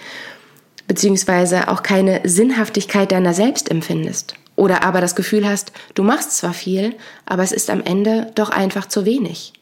beziehungsweise 0.88 1.68
auch 1.68 1.82
keine 1.82 2.22
Sinnhaftigkeit 2.24 3.12
deiner 3.12 3.34
selbst 3.34 3.70
empfindest. 3.70 4.34
Oder 4.56 4.82
aber 4.82 5.02
das 5.02 5.14
Gefühl 5.14 5.46
hast, 5.46 5.72
du 5.92 6.04
machst 6.04 6.38
zwar 6.38 6.54
viel, 6.54 6.96
aber 7.26 7.42
es 7.42 7.52
ist 7.52 7.68
am 7.68 7.82
Ende 7.82 8.32
doch 8.34 8.48
einfach 8.48 8.88
zu 8.88 9.04
wenig. 9.04 9.52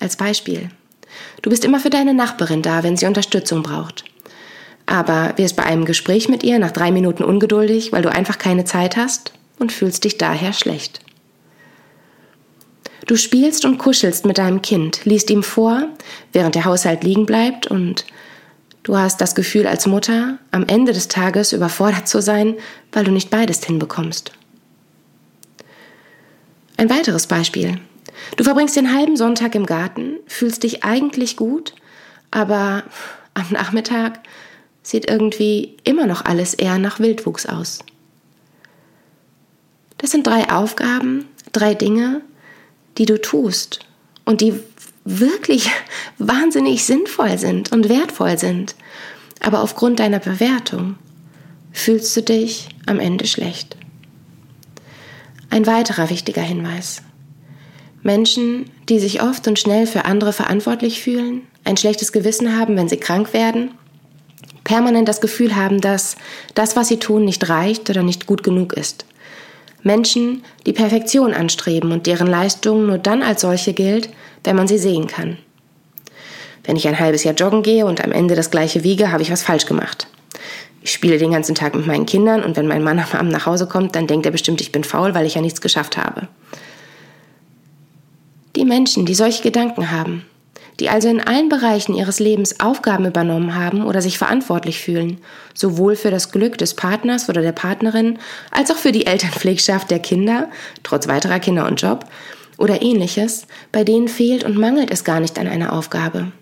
Als 0.00 0.16
Beispiel. 0.16 0.70
Du 1.42 1.50
bist 1.50 1.64
immer 1.64 1.80
für 1.80 1.90
deine 1.90 2.14
Nachbarin 2.14 2.62
da, 2.62 2.82
wenn 2.82 2.96
sie 2.96 3.06
Unterstützung 3.06 3.62
braucht. 3.62 4.04
Aber 4.86 5.34
wirst 5.36 5.56
bei 5.56 5.64
einem 5.64 5.84
Gespräch 5.84 6.28
mit 6.28 6.42
ihr 6.42 6.58
nach 6.58 6.72
drei 6.72 6.90
Minuten 6.90 7.24
ungeduldig, 7.24 7.92
weil 7.92 8.02
du 8.02 8.10
einfach 8.10 8.38
keine 8.38 8.64
Zeit 8.64 8.96
hast 8.96 9.32
und 9.58 9.72
fühlst 9.72 10.04
dich 10.04 10.18
daher 10.18 10.52
schlecht. 10.52 11.00
Du 13.06 13.16
spielst 13.16 13.64
und 13.64 13.78
kuschelst 13.78 14.26
mit 14.26 14.38
deinem 14.38 14.62
Kind, 14.62 15.04
liest 15.04 15.30
ihm 15.30 15.42
vor, 15.42 15.88
während 16.32 16.54
der 16.54 16.64
Haushalt 16.64 17.02
liegen 17.02 17.26
bleibt 17.26 17.66
und 17.66 18.06
du 18.84 18.96
hast 18.96 19.20
das 19.20 19.34
Gefühl 19.34 19.66
als 19.66 19.86
Mutter, 19.86 20.38
am 20.50 20.66
Ende 20.66 20.92
des 20.92 21.08
Tages 21.08 21.52
überfordert 21.52 22.06
zu 22.06 22.22
sein, 22.22 22.54
weil 22.92 23.04
du 23.04 23.10
nicht 23.10 23.30
beides 23.30 23.64
hinbekommst. 23.64 24.32
Ein 26.76 26.90
weiteres 26.90 27.26
Beispiel. 27.26 27.78
Du 28.36 28.44
verbringst 28.44 28.76
den 28.76 28.94
halben 28.94 29.16
Sonntag 29.16 29.54
im 29.54 29.66
Garten, 29.66 30.16
fühlst 30.26 30.62
dich 30.62 30.84
eigentlich 30.84 31.36
gut, 31.36 31.74
aber 32.30 32.84
am 33.34 33.46
Nachmittag 33.50 34.20
sieht 34.82 35.08
irgendwie 35.08 35.76
immer 35.84 36.06
noch 36.06 36.24
alles 36.24 36.54
eher 36.54 36.78
nach 36.78 36.98
Wildwuchs 36.98 37.46
aus. 37.46 37.80
Das 39.98 40.10
sind 40.10 40.26
drei 40.26 40.50
Aufgaben, 40.50 41.26
drei 41.52 41.74
Dinge, 41.74 42.22
die 42.98 43.06
du 43.06 43.20
tust 43.20 43.80
und 44.24 44.40
die 44.40 44.54
wirklich 45.04 45.70
wahnsinnig 46.18 46.84
sinnvoll 46.84 47.38
sind 47.38 47.72
und 47.72 47.88
wertvoll 47.88 48.38
sind. 48.38 48.74
Aber 49.40 49.62
aufgrund 49.62 50.00
deiner 50.00 50.18
Bewertung 50.18 50.96
fühlst 51.72 52.16
du 52.16 52.22
dich 52.22 52.68
am 52.86 53.00
Ende 53.00 53.26
schlecht. 53.26 53.76
Ein 55.50 55.66
weiterer 55.66 56.10
wichtiger 56.10 56.42
Hinweis. 56.42 57.02
Menschen, 58.02 58.70
die 58.88 58.98
sich 58.98 59.22
oft 59.22 59.46
und 59.46 59.58
schnell 59.58 59.86
für 59.86 60.04
andere 60.04 60.32
verantwortlich 60.32 61.02
fühlen, 61.02 61.42
ein 61.64 61.76
schlechtes 61.76 62.12
Gewissen 62.12 62.58
haben, 62.58 62.76
wenn 62.76 62.88
sie 62.88 62.96
krank 62.96 63.32
werden, 63.32 63.70
permanent 64.64 65.08
das 65.08 65.20
Gefühl 65.20 65.54
haben, 65.54 65.80
dass 65.80 66.16
das, 66.54 66.76
was 66.76 66.88
sie 66.88 66.98
tun, 66.98 67.24
nicht 67.24 67.48
reicht 67.48 67.88
oder 67.90 68.02
nicht 68.02 68.26
gut 68.26 68.42
genug 68.42 68.72
ist. 68.72 69.04
Menschen, 69.82 70.44
die 70.66 70.72
Perfektion 70.72 71.34
anstreben 71.34 71.92
und 71.92 72.06
deren 72.06 72.28
Leistung 72.28 72.86
nur 72.86 72.98
dann 72.98 73.22
als 73.22 73.40
solche 73.40 73.72
gilt, 73.72 74.08
wenn 74.44 74.56
man 74.56 74.68
sie 74.68 74.78
sehen 74.78 75.06
kann. 75.06 75.38
Wenn 76.64 76.76
ich 76.76 76.86
ein 76.86 77.00
halbes 77.00 77.24
Jahr 77.24 77.34
joggen 77.34 77.62
gehe 77.62 77.84
und 77.86 78.02
am 78.04 78.12
Ende 78.12 78.36
das 78.36 78.50
gleiche 78.50 78.84
wiege, 78.84 79.10
habe 79.10 79.22
ich 79.22 79.32
was 79.32 79.42
falsch 79.42 79.66
gemacht. 79.66 80.06
Ich 80.82 80.92
spiele 80.92 81.18
den 81.18 81.32
ganzen 81.32 81.54
Tag 81.54 81.74
mit 81.74 81.86
meinen 81.86 82.06
Kindern 82.06 82.42
und 82.42 82.56
wenn 82.56 82.66
mein 82.66 82.82
Mann 82.82 82.98
am 82.98 83.12
Abend 83.12 83.32
nach 83.32 83.46
Hause 83.46 83.66
kommt, 83.66 83.94
dann 83.94 84.06
denkt 84.06 84.26
er 84.26 84.32
bestimmt, 84.32 84.60
ich 84.60 84.72
bin 84.72 84.84
faul, 84.84 85.14
weil 85.14 85.26
ich 85.26 85.34
ja 85.34 85.40
nichts 85.40 85.60
geschafft 85.60 85.96
habe. 85.96 86.28
Die 88.54 88.64
Menschen, 88.64 89.06
die 89.06 89.14
solche 89.14 89.42
Gedanken 89.42 89.90
haben, 89.90 90.26
die 90.78 90.90
also 90.90 91.08
in 91.08 91.20
allen 91.20 91.48
Bereichen 91.48 91.94
ihres 91.94 92.18
Lebens 92.18 92.60
Aufgaben 92.60 93.06
übernommen 93.06 93.54
haben 93.54 93.84
oder 93.84 94.02
sich 94.02 94.18
verantwortlich 94.18 94.80
fühlen, 94.80 95.18
sowohl 95.54 95.96
für 95.96 96.10
das 96.10 96.32
Glück 96.32 96.58
des 96.58 96.74
Partners 96.74 97.28
oder 97.28 97.40
der 97.40 97.52
Partnerin 97.52 98.18
als 98.50 98.70
auch 98.70 98.76
für 98.76 98.92
die 98.92 99.06
Elternpflegschaft 99.06 99.90
der 99.90 100.00
Kinder, 100.00 100.50
trotz 100.82 101.08
weiterer 101.08 101.40
Kinder 101.40 101.66
und 101.66 101.80
Job 101.80 102.04
oder 102.58 102.82
ähnliches, 102.82 103.46
bei 103.70 103.84
denen 103.84 104.08
fehlt 104.08 104.44
und 104.44 104.58
mangelt 104.58 104.90
es 104.90 105.04
gar 105.04 105.20
nicht 105.20 105.38
an 105.38 105.48
einer 105.48 105.72
Aufgabe. 105.72 106.32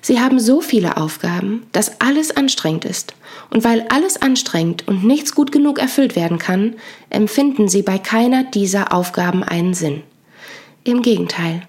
Sie 0.00 0.20
haben 0.20 0.38
so 0.38 0.60
viele 0.60 0.96
Aufgaben, 0.96 1.66
dass 1.72 2.00
alles 2.00 2.36
anstrengend 2.36 2.84
ist. 2.84 3.14
Und 3.50 3.64
weil 3.64 3.86
alles 3.88 4.20
anstrengend 4.20 4.86
und 4.86 5.04
nichts 5.04 5.34
gut 5.34 5.52
genug 5.52 5.78
erfüllt 5.78 6.14
werden 6.16 6.38
kann, 6.38 6.74
empfinden 7.10 7.68
sie 7.68 7.82
bei 7.82 7.98
keiner 7.98 8.44
dieser 8.44 8.92
Aufgaben 8.92 9.42
einen 9.42 9.74
Sinn. 9.74 10.02
Im 10.88 11.02
Gegenteil, 11.02 11.64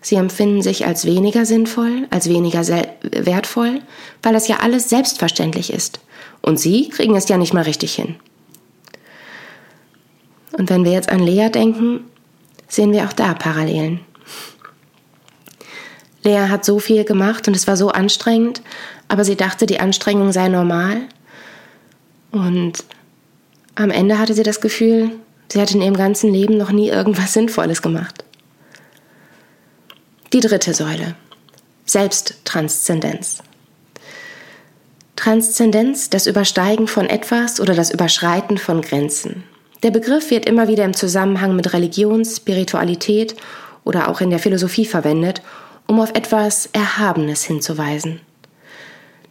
Sie 0.00 0.14
empfinden 0.14 0.62
sich 0.62 0.86
als 0.86 1.04
weniger 1.04 1.44
sinnvoll, 1.44 2.06
als 2.10 2.28
weniger 2.28 2.64
wertvoll, 3.02 3.80
weil 4.22 4.32
das 4.32 4.46
ja 4.46 4.58
alles 4.60 4.88
selbstverständlich 4.88 5.72
ist. 5.72 5.98
Und 6.40 6.60
Sie 6.60 6.88
kriegen 6.88 7.16
es 7.16 7.28
ja 7.28 7.36
nicht 7.36 7.52
mal 7.52 7.64
richtig 7.64 7.96
hin. 7.96 8.14
Und 10.52 10.70
wenn 10.70 10.84
wir 10.84 10.92
jetzt 10.92 11.10
an 11.10 11.18
Lea 11.18 11.48
denken, 11.50 12.04
sehen 12.68 12.92
wir 12.92 13.06
auch 13.06 13.12
da 13.12 13.34
Parallelen. 13.34 13.98
Lea 16.22 16.46
hat 16.48 16.64
so 16.64 16.78
viel 16.78 17.02
gemacht 17.02 17.48
und 17.48 17.56
es 17.56 17.66
war 17.66 17.76
so 17.76 17.88
anstrengend, 17.88 18.62
aber 19.08 19.24
sie 19.24 19.36
dachte, 19.36 19.66
die 19.66 19.80
Anstrengung 19.80 20.30
sei 20.30 20.46
normal. 20.46 21.00
Und 22.30 22.84
am 23.74 23.90
Ende 23.90 24.20
hatte 24.20 24.34
sie 24.34 24.44
das 24.44 24.60
Gefühl, 24.60 25.10
sie 25.50 25.60
hat 25.60 25.74
in 25.74 25.82
ihrem 25.82 25.96
ganzen 25.96 26.32
Leben 26.32 26.56
noch 26.56 26.70
nie 26.70 26.88
irgendwas 26.88 27.32
Sinnvolles 27.32 27.82
gemacht. 27.82 28.24
Die 30.32 30.38
dritte 30.38 30.74
Säule. 30.74 31.16
Selbsttranszendenz. 31.86 33.42
Transzendenz, 35.16 36.08
das 36.08 36.28
Übersteigen 36.28 36.86
von 36.86 37.06
etwas 37.06 37.58
oder 37.58 37.74
das 37.74 37.90
Überschreiten 37.90 38.56
von 38.56 38.80
Grenzen. 38.80 39.42
Der 39.82 39.90
Begriff 39.90 40.30
wird 40.30 40.46
immer 40.46 40.68
wieder 40.68 40.84
im 40.84 40.94
Zusammenhang 40.94 41.56
mit 41.56 41.72
Religion, 41.72 42.24
Spiritualität 42.24 43.34
oder 43.82 44.08
auch 44.08 44.20
in 44.20 44.30
der 44.30 44.38
Philosophie 44.38 44.86
verwendet, 44.86 45.42
um 45.88 45.98
auf 45.98 46.10
etwas 46.10 46.68
Erhabenes 46.72 47.42
hinzuweisen. 47.42 48.20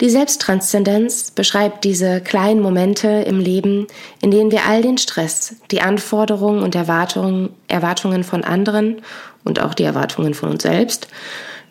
Die 0.02 0.10
Selbsttranszendenz 0.10 1.32
beschreibt 1.32 1.84
diese 1.84 2.22
kleinen 2.22 2.62
Momente 2.62 3.08
im 3.08 3.40
Leben, 3.40 3.88
in 4.22 4.32
denen 4.32 4.50
wir 4.50 4.66
all 4.66 4.82
den 4.82 4.98
Stress, 4.98 5.58
die 5.72 5.82
Anforderungen 5.82 6.64
und 6.64 6.74
Erwartungen, 6.74 7.50
Erwartungen 7.68 8.24
von 8.24 8.46
anderen 8.46 9.02
und 9.44 9.60
auch 9.60 9.74
die 9.74 9.84
Erwartungen 9.84 10.34
von 10.34 10.52
uns 10.52 10.64
selbst 10.64 11.10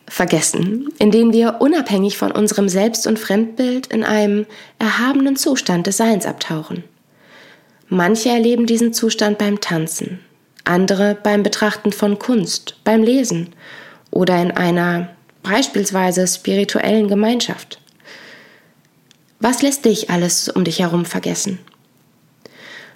vergessen, 0.06 0.88
in 0.98 1.10
denen 1.10 1.32
wir 1.32 1.56
unabhängig 1.60 2.18
von 2.18 2.30
unserem 2.30 2.68
Selbst- 2.68 3.06
und 3.06 3.18
Fremdbild 3.18 3.86
in 3.86 4.04
einem 4.04 4.44
erhabenen 4.78 5.36
Zustand 5.36 5.86
des 5.86 5.96
Seins 5.96 6.26
abtauchen. 6.26 6.84
Manche 7.88 8.28
erleben 8.28 8.66
diesen 8.66 8.92
Zustand 8.92 9.38
beim 9.38 9.60
Tanzen, 9.60 10.20
andere 10.64 11.16
beim 11.22 11.42
Betrachten 11.42 11.92
von 11.92 12.18
Kunst, 12.18 12.76
beim 12.84 13.02
Lesen 13.02 13.54
oder 14.10 14.40
in 14.42 14.50
einer 14.50 15.08
beispielsweise 15.42 16.26
spirituellen 16.26 17.08
Gemeinschaft. 17.08 17.80
Was 19.40 19.62
lässt 19.62 19.84
dich 19.84 20.10
alles 20.10 20.48
um 20.48 20.64
dich 20.64 20.80
herum 20.80 21.04
vergessen? 21.04 21.58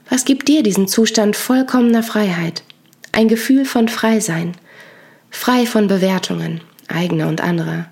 Was 0.09 0.25
gibt 0.25 0.49
dir 0.49 0.63
diesen 0.63 0.89
Zustand 0.89 1.37
vollkommener 1.37 2.03
Freiheit? 2.03 2.65
Ein 3.13 3.29
Gefühl 3.29 3.65
von 3.65 3.89
Freisein, 3.89 4.57
frei 5.31 5.67
von 5.67 5.87
Bewertungen, 5.87 6.61
eigene 6.89 7.29
und 7.29 7.41
andere. 7.41 7.87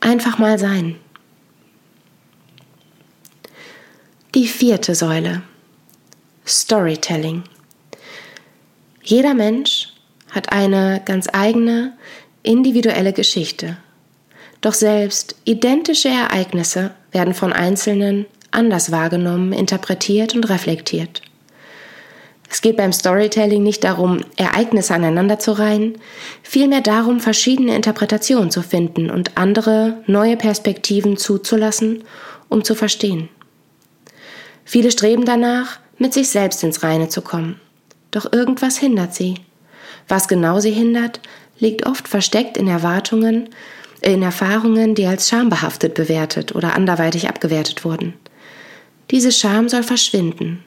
Einfach 0.00 0.38
mal 0.38 0.58
sein. 0.58 0.96
Die 4.34 4.46
vierte 4.46 4.94
Säule. 4.94 5.42
Storytelling. 6.46 7.44
Jeder 9.02 9.34
Mensch 9.34 9.92
hat 10.30 10.52
eine 10.52 11.02
ganz 11.04 11.28
eigene, 11.32 11.96
individuelle 12.42 13.12
Geschichte. 13.12 13.76
Doch 14.60 14.74
selbst 14.74 15.36
identische 15.44 16.08
Ereignisse 16.08 16.90
werden 17.12 17.34
von 17.34 17.52
Einzelnen 17.52 18.26
anders 18.50 18.90
wahrgenommen, 18.90 19.52
interpretiert 19.52 20.34
und 20.34 20.48
reflektiert. 20.50 21.22
Es 22.50 22.60
geht 22.62 22.76
beim 22.76 22.92
Storytelling 22.92 23.62
nicht 23.62 23.84
darum, 23.84 24.24
Ereignisse 24.36 24.92
aneinander 24.92 25.38
zu 25.38 25.52
reihen, 25.52 25.98
vielmehr 26.42 26.80
darum, 26.80 27.20
verschiedene 27.20 27.76
Interpretationen 27.76 28.50
zu 28.50 28.62
finden 28.62 29.08
und 29.08 29.36
andere 29.36 30.02
neue 30.06 30.36
Perspektiven 30.36 31.16
zuzulassen, 31.16 32.02
um 32.48 32.64
zu 32.64 32.74
verstehen. 32.74 33.28
Viele 34.64 34.90
streben 34.90 35.24
danach, 35.24 35.78
mit 35.98 36.12
sich 36.12 36.28
selbst 36.28 36.64
ins 36.64 36.82
Reine 36.82 37.08
zu 37.08 37.22
kommen. 37.22 37.60
Doch 38.10 38.32
irgendwas 38.32 38.78
hindert 38.78 39.14
sie. 39.14 39.34
Was 40.08 40.26
genau 40.26 40.58
sie 40.58 40.72
hindert, 40.72 41.20
liegt 41.60 41.86
oft 41.86 42.08
versteckt 42.08 42.56
in 42.56 42.66
Erwartungen, 42.66 43.50
in 44.02 44.22
Erfahrungen, 44.22 44.94
die 44.94 45.06
als 45.06 45.28
schambehaftet 45.28 45.94
bewertet 45.94 46.54
oder 46.54 46.74
anderweitig 46.74 47.28
abgewertet 47.28 47.84
wurden. 47.84 48.14
Diese 49.10 49.32
Scham 49.32 49.68
soll 49.68 49.82
verschwinden. 49.82 50.64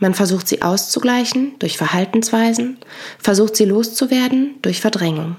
Man 0.00 0.14
versucht 0.14 0.48
sie 0.48 0.62
auszugleichen 0.62 1.52
durch 1.58 1.76
Verhaltensweisen, 1.76 2.78
versucht 3.18 3.56
sie 3.56 3.64
loszuwerden 3.64 4.56
durch 4.62 4.80
Verdrängung. 4.80 5.36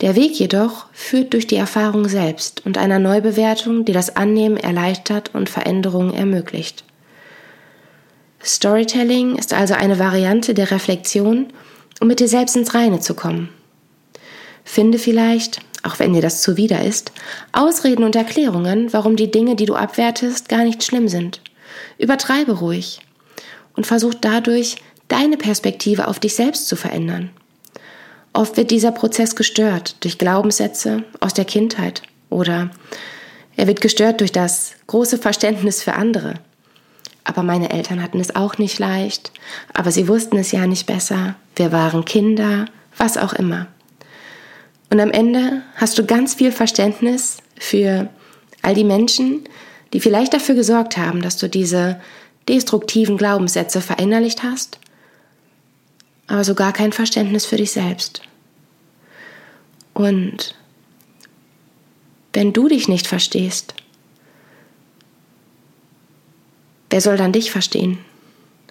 Der 0.00 0.14
Weg 0.14 0.38
jedoch 0.38 0.86
führt 0.92 1.32
durch 1.32 1.46
die 1.46 1.56
Erfahrung 1.56 2.08
selbst 2.08 2.66
und 2.66 2.76
einer 2.76 2.98
Neubewertung, 2.98 3.84
die 3.84 3.92
das 3.92 4.14
Annehmen 4.16 4.56
erleichtert 4.56 5.30
und 5.34 5.48
Veränderungen 5.48 6.12
ermöglicht. 6.12 6.84
Storytelling 8.44 9.36
ist 9.36 9.54
also 9.54 9.74
eine 9.74 9.98
Variante 9.98 10.52
der 10.52 10.70
Reflexion, 10.70 11.46
um 12.00 12.08
mit 12.08 12.20
dir 12.20 12.28
selbst 12.28 12.56
ins 12.56 12.74
Reine 12.74 13.00
zu 13.00 13.14
kommen. 13.14 13.48
Finde 14.64 14.98
vielleicht, 14.98 15.60
auch 15.86 15.98
wenn 15.98 16.12
dir 16.12 16.22
das 16.22 16.42
zuwider 16.42 16.84
ist, 16.84 17.12
Ausreden 17.52 18.04
und 18.04 18.16
Erklärungen, 18.16 18.92
warum 18.92 19.16
die 19.16 19.30
Dinge, 19.30 19.56
die 19.56 19.66
du 19.66 19.74
abwertest, 19.74 20.48
gar 20.48 20.64
nicht 20.64 20.82
schlimm 20.82 21.08
sind. 21.08 21.40
Übertreibe 21.98 22.58
ruhig 22.58 23.00
und 23.74 23.86
versuch 23.86 24.14
dadurch, 24.14 24.76
deine 25.08 25.36
Perspektive 25.36 26.08
auf 26.08 26.18
dich 26.18 26.34
selbst 26.34 26.68
zu 26.68 26.76
verändern. 26.76 27.30
Oft 28.32 28.56
wird 28.56 28.70
dieser 28.70 28.92
Prozess 28.92 29.36
gestört 29.36 29.96
durch 30.00 30.18
Glaubenssätze 30.18 31.04
aus 31.20 31.32
der 31.32 31.44
Kindheit 31.44 32.02
oder 32.28 32.70
er 33.56 33.66
wird 33.66 33.80
gestört 33.80 34.20
durch 34.20 34.32
das 34.32 34.72
große 34.88 35.18
Verständnis 35.18 35.82
für 35.82 35.94
andere. 35.94 36.34
Aber 37.24 37.42
meine 37.42 37.70
Eltern 37.70 38.02
hatten 38.02 38.20
es 38.20 38.36
auch 38.36 38.58
nicht 38.58 38.78
leicht, 38.78 39.32
aber 39.72 39.90
sie 39.90 40.06
wussten 40.06 40.36
es 40.36 40.52
ja 40.52 40.66
nicht 40.66 40.86
besser, 40.86 41.36
wir 41.56 41.72
waren 41.72 42.04
Kinder, 42.04 42.66
was 42.98 43.16
auch 43.16 43.32
immer. 43.32 43.68
Und 44.90 45.00
am 45.00 45.10
Ende 45.10 45.62
hast 45.76 45.98
du 45.98 46.04
ganz 46.04 46.34
viel 46.34 46.52
Verständnis 46.52 47.38
für 47.58 48.08
all 48.62 48.74
die 48.74 48.84
Menschen, 48.84 49.48
die 49.92 50.00
vielleicht 50.00 50.34
dafür 50.34 50.54
gesorgt 50.54 50.96
haben, 50.96 51.22
dass 51.22 51.36
du 51.36 51.48
diese 51.48 52.00
destruktiven 52.48 53.16
Glaubenssätze 53.16 53.80
verinnerlicht 53.80 54.42
hast, 54.42 54.78
aber 56.26 56.44
so 56.44 56.54
gar 56.54 56.72
kein 56.72 56.92
Verständnis 56.92 57.46
für 57.46 57.56
dich 57.56 57.72
selbst. 57.72 58.22
Und 59.94 60.54
wenn 62.32 62.52
du 62.52 62.68
dich 62.68 62.86
nicht 62.86 63.06
verstehst, 63.06 63.74
wer 66.90 67.00
soll 67.00 67.16
dann 67.16 67.32
dich 67.32 67.50
verstehen? 67.50 67.98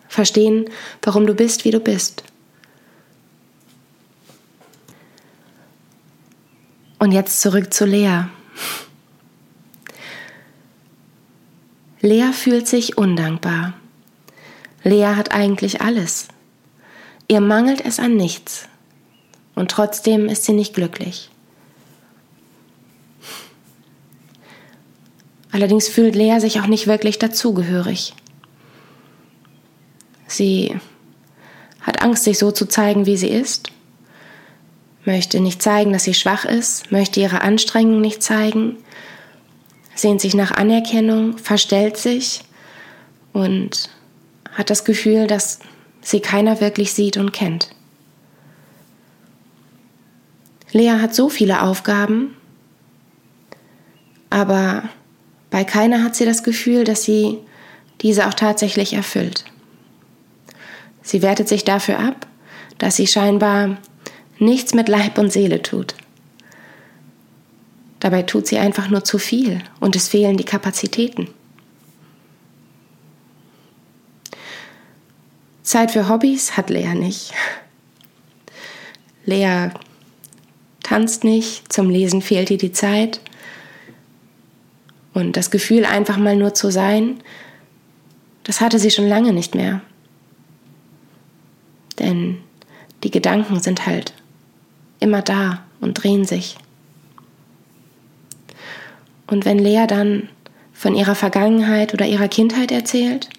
Verstehen, 0.08 0.70
warum 1.02 1.26
du 1.26 1.34
bist, 1.34 1.66
wie 1.66 1.72
du 1.72 1.80
bist. 1.80 2.24
Und 7.00 7.12
jetzt 7.12 7.42
zurück 7.42 7.74
zu 7.74 7.86
Lea. 7.86 8.24
Lea 12.02 12.32
fühlt 12.34 12.68
sich 12.68 12.98
undankbar. 12.98 13.74
Lea 14.84 15.16
hat 15.16 15.32
eigentlich 15.32 15.82
alles. 15.82 16.28
Ihr 17.28 17.42
mangelt 17.42 17.84
es 17.84 18.00
an 18.00 18.16
nichts. 18.16 18.68
Und 19.56 19.72
trotzdem 19.72 20.28
ist 20.28 20.44
sie 20.44 20.54
nicht 20.54 20.74
glücklich. 20.74 21.30
Allerdings 25.52 25.88
fühlt 25.88 26.16
Lea 26.16 26.40
sich 26.40 26.60
auch 26.60 26.68
nicht 26.68 26.86
wirklich 26.86 27.18
dazugehörig. 27.18 28.14
Sie 30.28 30.76
hat 31.80 32.02
Angst, 32.02 32.26
sich 32.26 32.38
so 32.38 32.52
zu 32.52 32.66
zeigen, 32.66 33.06
wie 33.06 33.16
sie 33.16 33.30
ist, 33.30 33.72
möchte 35.06 35.40
nicht 35.40 35.62
zeigen, 35.62 35.94
dass 35.94 36.04
sie 36.04 36.14
schwach 36.14 36.46
ist, 36.46 36.92
möchte 36.92 37.20
ihre 37.20 37.42
Anstrengung 37.42 38.02
nicht 38.02 38.24
zeigen, 38.24 38.78
sehnt 39.94 40.22
sich 40.22 40.34
nach 40.34 40.52
Anerkennung, 40.52 41.38
verstellt 41.38 41.98
sich 41.98 42.42
und 43.34 43.90
hat 44.54 44.70
das 44.70 44.86
Gefühl, 44.86 45.28
dass 45.28 45.60
sie 46.02 46.20
keiner 46.20 46.62
wirklich 46.62 46.94
sieht 46.94 47.18
und 47.18 47.34
kennt. 47.34 47.70
Lea 50.72 51.00
hat 51.02 51.16
so 51.16 51.30
viele 51.30 51.62
Aufgaben, 51.62 52.36
aber 54.30 54.84
bei 55.50 55.64
keiner 55.64 56.04
hat 56.04 56.16
sie 56.16 56.26
das 56.26 56.44
Gefühl, 56.44 56.84
dass 56.84 57.04
sie 57.04 57.38
diese 58.02 58.28
auch 58.28 58.34
tatsächlich 58.34 58.94
erfüllt. 58.94 59.46
Sie 61.02 61.22
wertet 61.22 61.48
sich 61.48 61.64
dafür 61.64 62.00
ab, 62.00 62.28
dass 62.78 62.98
sie 62.98 63.08
scheinbar 63.08 63.78
nichts 64.40 64.74
mit 64.74 64.90
Leib 64.90 65.18
und 65.18 65.32
Seele 65.32 65.62
tut. 65.62 65.96
Dabei 68.00 68.24
tut 68.24 68.48
sie 68.48 68.58
einfach 68.58 68.90
nur 68.90 69.04
zu 69.04 69.18
viel 69.18 69.62
und 69.80 69.96
es 69.96 70.10
fehlen 70.10 70.38
die 70.38 70.44
Kapazitäten. 70.44 71.28
Zeit 75.64 75.92
für 75.92 76.08
Hobbys 76.08 76.56
hat 76.56 76.70
Lea 76.70 76.94
nicht. 76.94 77.34
Lea 79.26 79.70
tanzt 80.84 81.24
nicht, 81.24 81.74
zum 81.74 81.90
Lesen 81.90 82.22
fehlt 82.22 82.52
ihr 82.52 82.58
die 82.58 82.72
Zeit. 82.72 83.20
Und 85.14 85.36
das 85.36 85.50
Gefühl, 85.50 85.86
einfach 85.86 86.18
mal 86.18 86.36
nur 86.36 86.54
zu 86.54 86.70
sein, 86.70 87.24
das 88.44 88.62
hatte 88.62 88.78
sie 88.78 88.92
schon 88.92 89.08
lange 89.08 89.34
nicht 89.34 89.56
mehr. 89.56 89.82
Denn 91.98 92.38
die 93.04 93.10
Gedanken 93.10 93.60
sind 93.60 93.88
halt 93.88 94.14
immer 95.00 95.22
da 95.22 95.64
und 95.82 95.94
drehen 95.94 96.26
sich. 96.26 96.58
Und 99.28 99.46
wenn 99.46 99.60
Lea 99.60 99.86
dann 99.88 100.30
von 100.74 100.96
ihrer 100.96 101.16
Vergangenheit 101.16 101.94
oder 101.94 102.06
ihrer 102.06 102.28
Kindheit 102.28 102.72
erzählt, 102.72 103.30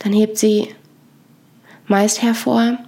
dann 0.00 0.12
hebt 0.12 0.38
sie 0.38 0.74
meist 1.86 2.22
hervor, 2.22 2.78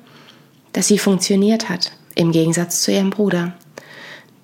dass 0.73 0.89
sie 0.89 0.99
funktioniert 0.99 1.69
hat, 1.69 1.93
im 2.15 2.33
Gegensatz 2.33 2.83
zu 2.83 2.93
ihrem 2.93 3.11
Bruder, 3.11 3.55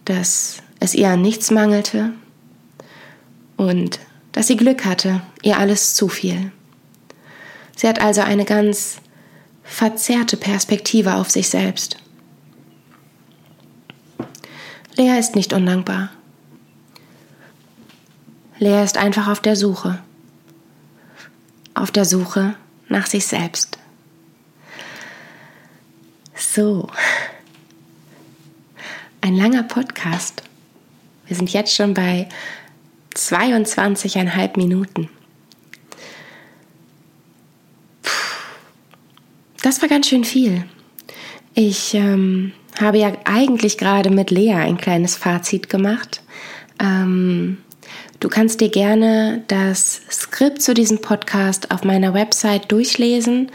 dass 0.05 0.63
es 0.81 0.95
ihr 0.95 1.09
an 1.09 1.23
nichts 1.23 1.51
mangelte 1.51 2.13
und 3.57 3.99
dass 4.33 4.47
sie 4.47 4.57
Glück 4.57 4.85
hatte, 4.85 5.23
ihr 5.43 5.59
alles 5.59 5.95
zufiel. 5.95 6.53
Sie 7.77 7.89
hat 7.89 8.01
also 8.01 8.21
eine 8.21 8.45
ganz 8.45 8.99
verzerrte 9.63 10.37
Perspektive 10.37 11.15
auf 11.15 11.31
sich 11.31 11.49
selbst. 11.49 11.97
Lea 14.99 15.17
ist 15.17 15.37
nicht 15.37 15.53
undankbar. 15.53 16.11
Lea 18.59 18.83
ist 18.83 18.99
einfach 18.99 19.29
auf 19.29 19.39
der 19.41 19.55
Suche. 19.55 20.03
Auf 21.73 21.93
der 21.93 22.05
Suche 22.05 22.57
nach 22.89 23.07
sich 23.07 23.25
selbst. 23.25 23.79
So. 26.35 26.89
Ein 29.21 29.37
langer 29.37 29.63
Podcast. 29.63 30.43
Wir 31.29 31.37
sind 31.37 31.53
jetzt 31.53 31.73
schon 31.73 31.95
bei 31.95 32.29
22,5 33.15 34.57
Minuten. 34.57 35.09
Das 39.63 39.81
war 39.81 39.89
ganz 39.89 40.09
schön 40.09 40.25
viel. 40.25 40.65
Ich 41.55 41.95
ähm, 41.95 42.53
habe 42.81 42.99
ja 42.99 43.13
eigentlich 43.25 43.79
gerade 43.79 44.11
mit 44.11 44.31
Lea 44.31 44.55
ein 44.55 44.77
kleines 44.77 45.17
Fazit 45.17 45.69
gemacht. 45.69 46.23
Ähm, 46.81 47.59
Du 48.21 48.29
kannst 48.29 48.61
dir 48.61 48.69
gerne 48.69 49.45
das 49.47 50.03
Skript 50.11 50.61
zu 50.61 50.75
diesem 50.75 51.01
Podcast 51.01 51.71
auf 51.71 51.85
meiner 51.85 52.15
Website 52.15 52.73
durchlesen. 52.73 53.53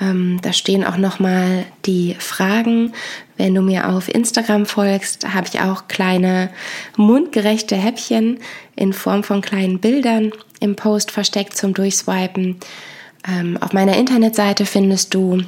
Ähm, 0.00 0.40
da 0.42 0.52
stehen 0.52 0.84
auch 0.84 0.96
nochmal 0.96 1.64
die 1.86 2.16
Fragen. 2.18 2.92
Wenn 3.36 3.54
du 3.54 3.62
mir 3.62 3.88
auf 3.88 4.12
Instagram 4.12 4.66
folgst, 4.66 5.32
habe 5.32 5.46
ich 5.46 5.60
auch 5.60 5.86
kleine 5.86 6.50
mundgerechte 6.96 7.76
Häppchen 7.76 8.40
in 8.74 8.92
Form 8.92 9.22
von 9.22 9.42
kleinen 9.42 9.78
Bildern 9.78 10.32
im 10.58 10.74
Post 10.74 11.12
versteckt 11.12 11.56
zum 11.56 11.72
Durchswipen. 11.72 12.56
Ähm, 13.28 13.58
auf 13.60 13.72
meiner 13.72 13.96
Internetseite 13.96 14.66
findest 14.66 15.14
du 15.14 15.44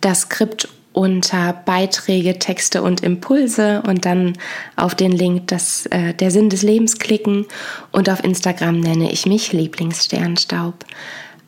das 0.00 0.22
Skript 0.22 0.68
unter 0.94 1.52
Beiträge, 1.52 2.38
Texte 2.38 2.80
und 2.80 3.02
Impulse 3.02 3.82
und 3.86 4.06
dann 4.06 4.38
auf 4.76 4.94
den 4.94 5.12
Link 5.12 5.48
das, 5.48 5.86
äh, 5.86 6.14
der 6.14 6.30
Sinn 6.30 6.48
des 6.48 6.62
Lebens 6.62 6.98
klicken 6.98 7.46
und 7.90 8.08
auf 8.08 8.22
Instagram 8.22 8.80
nenne 8.80 9.12
ich 9.12 9.26
mich 9.26 9.52
Lieblingssternstaub. 9.52 10.86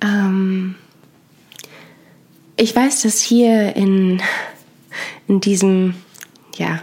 Ähm 0.03 0.75
ich 2.57 2.75
weiß, 2.75 3.03
dass 3.03 3.21
hier 3.21 3.77
in, 3.77 4.21
in 5.29 5.41
diesem, 5.41 5.95
ja, 6.57 6.81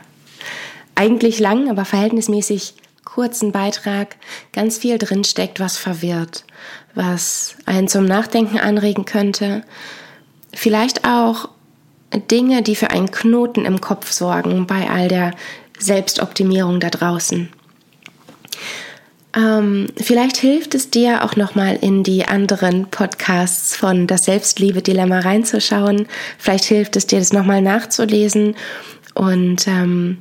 eigentlich 0.95 1.39
langen, 1.39 1.69
aber 1.69 1.83
verhältnismäßig 1.83 2.75
kurzen 3.03 3.51
Beitrag 3.51 4.15
ganz 4.53 4.77
viel 4.77 4.97
drinsteckt, 4.97 5.59
was 5.59 5.77
verwirrt, 5.77 6.45
was 6.95 7.55
einen 7.65 7.87
zum 7.87 8.05
Nachdenken 8.05 8.59
anregen 8.59 9.05
könnte. 9.05 9.63
Vielleicht 10.53 11.05
auch 11.05 11.49
Dinge, 12.19 12.61
die 12.61 12.75
für 12.75 12.89
einen 12.89 13.11
Knoten 13.11 13.65
im 13.65 13.81
Kopf 13.81 14.11
sorgen 14.11 14.67
bei 14.67 14.89
all 14.89 15.07
der 15.07 15.31
Selbstoptimierung 15.79 16.79
da 16.79 16.89
draußen. 16.89 17.49
Ähm, 19.35 19.87
vielleicht 19.97 20.37
hilft 20.37 20.75
es 20.75 20.91
dir 20.91 21.23
auch 21.23 21.35
nochmal 21.35 21.77
in 21.81 22.03
die 22.03 22.25
anderen 22.25 22.89
Podcasts 22.91 23.75
von 23.75 24.05
das 24.05 24.25
Selbstliebe-Dilemma 24.25 25.19
reinzuschauen. 25.19 26.07
Vielleicht 26.37 26.65
hilft 26.65 26.95
es 26.95 27.07
dir, 27.07 27.19
das 27.19 27.33
nochmal 27.33 27.61
nachzulesen. 27.61 28.55
Und 29.15 29.67
ähm, 29.67 30.19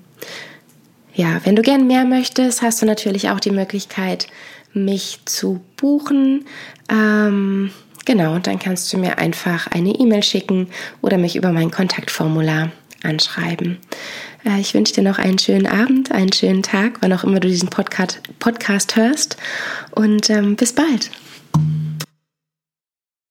ja, 1.14 1.40
wenn 1.44 1.56
du 1.56 1.62
gern 1.62 1.86
mehr 1.86 2.04
möchtest, 2.04 2.62
hast 2.62 2.80
du 2.80 2.86
natürlich 2.86 3.28
auch 3.28 3.40
die 3.40 3.50
Möglichkeit, 3.50 4.28
mich 4.72 5.20
zu 5.26 5.60
buchen. 5.76 6.46
Ähm, 6.88 7.70
Genau, 8.04 8.38
dann 8.38 8.58
kannst 8.58 8.92
du 8.92 8.98
mir 8.98 9.18
einfach 9.18 9.68
eine 9.68 9.90
E-Mail 9.90 10.22
schicken 10.22 10.68
oder 11.00 11.18
mich 11.18 11.36
über 11.36 11.52
mein 11.52 11.70
Kontaktformular 11.70 12.70
anschreiben. 13.02 13.78
Äh, 14.44 14.60
ich 14.60 14.74
wünsche 14.74 14.94
dir 14.94 15.02
noch 15.02 15.18
einen 15.18 15.38
schönen 15.38 15.66
Abend, 15.66 16.10
einen 16.12 16.32
schönen 16.32 16.62
Tag, 16.62 16.98
wann 17.00 17.12
auch 17.12 17.24
immer 17.24 17.40
du 17.40 17.48
diesen 17.48 17.68
Podcast, 17.68 18.20
Podcast 18.38 18.96
hörst. 18.96 19.36
Und 19.92 20.30
ähm, 20.30 20.56
bis 20.56 20.72
bald. 20.72 21.10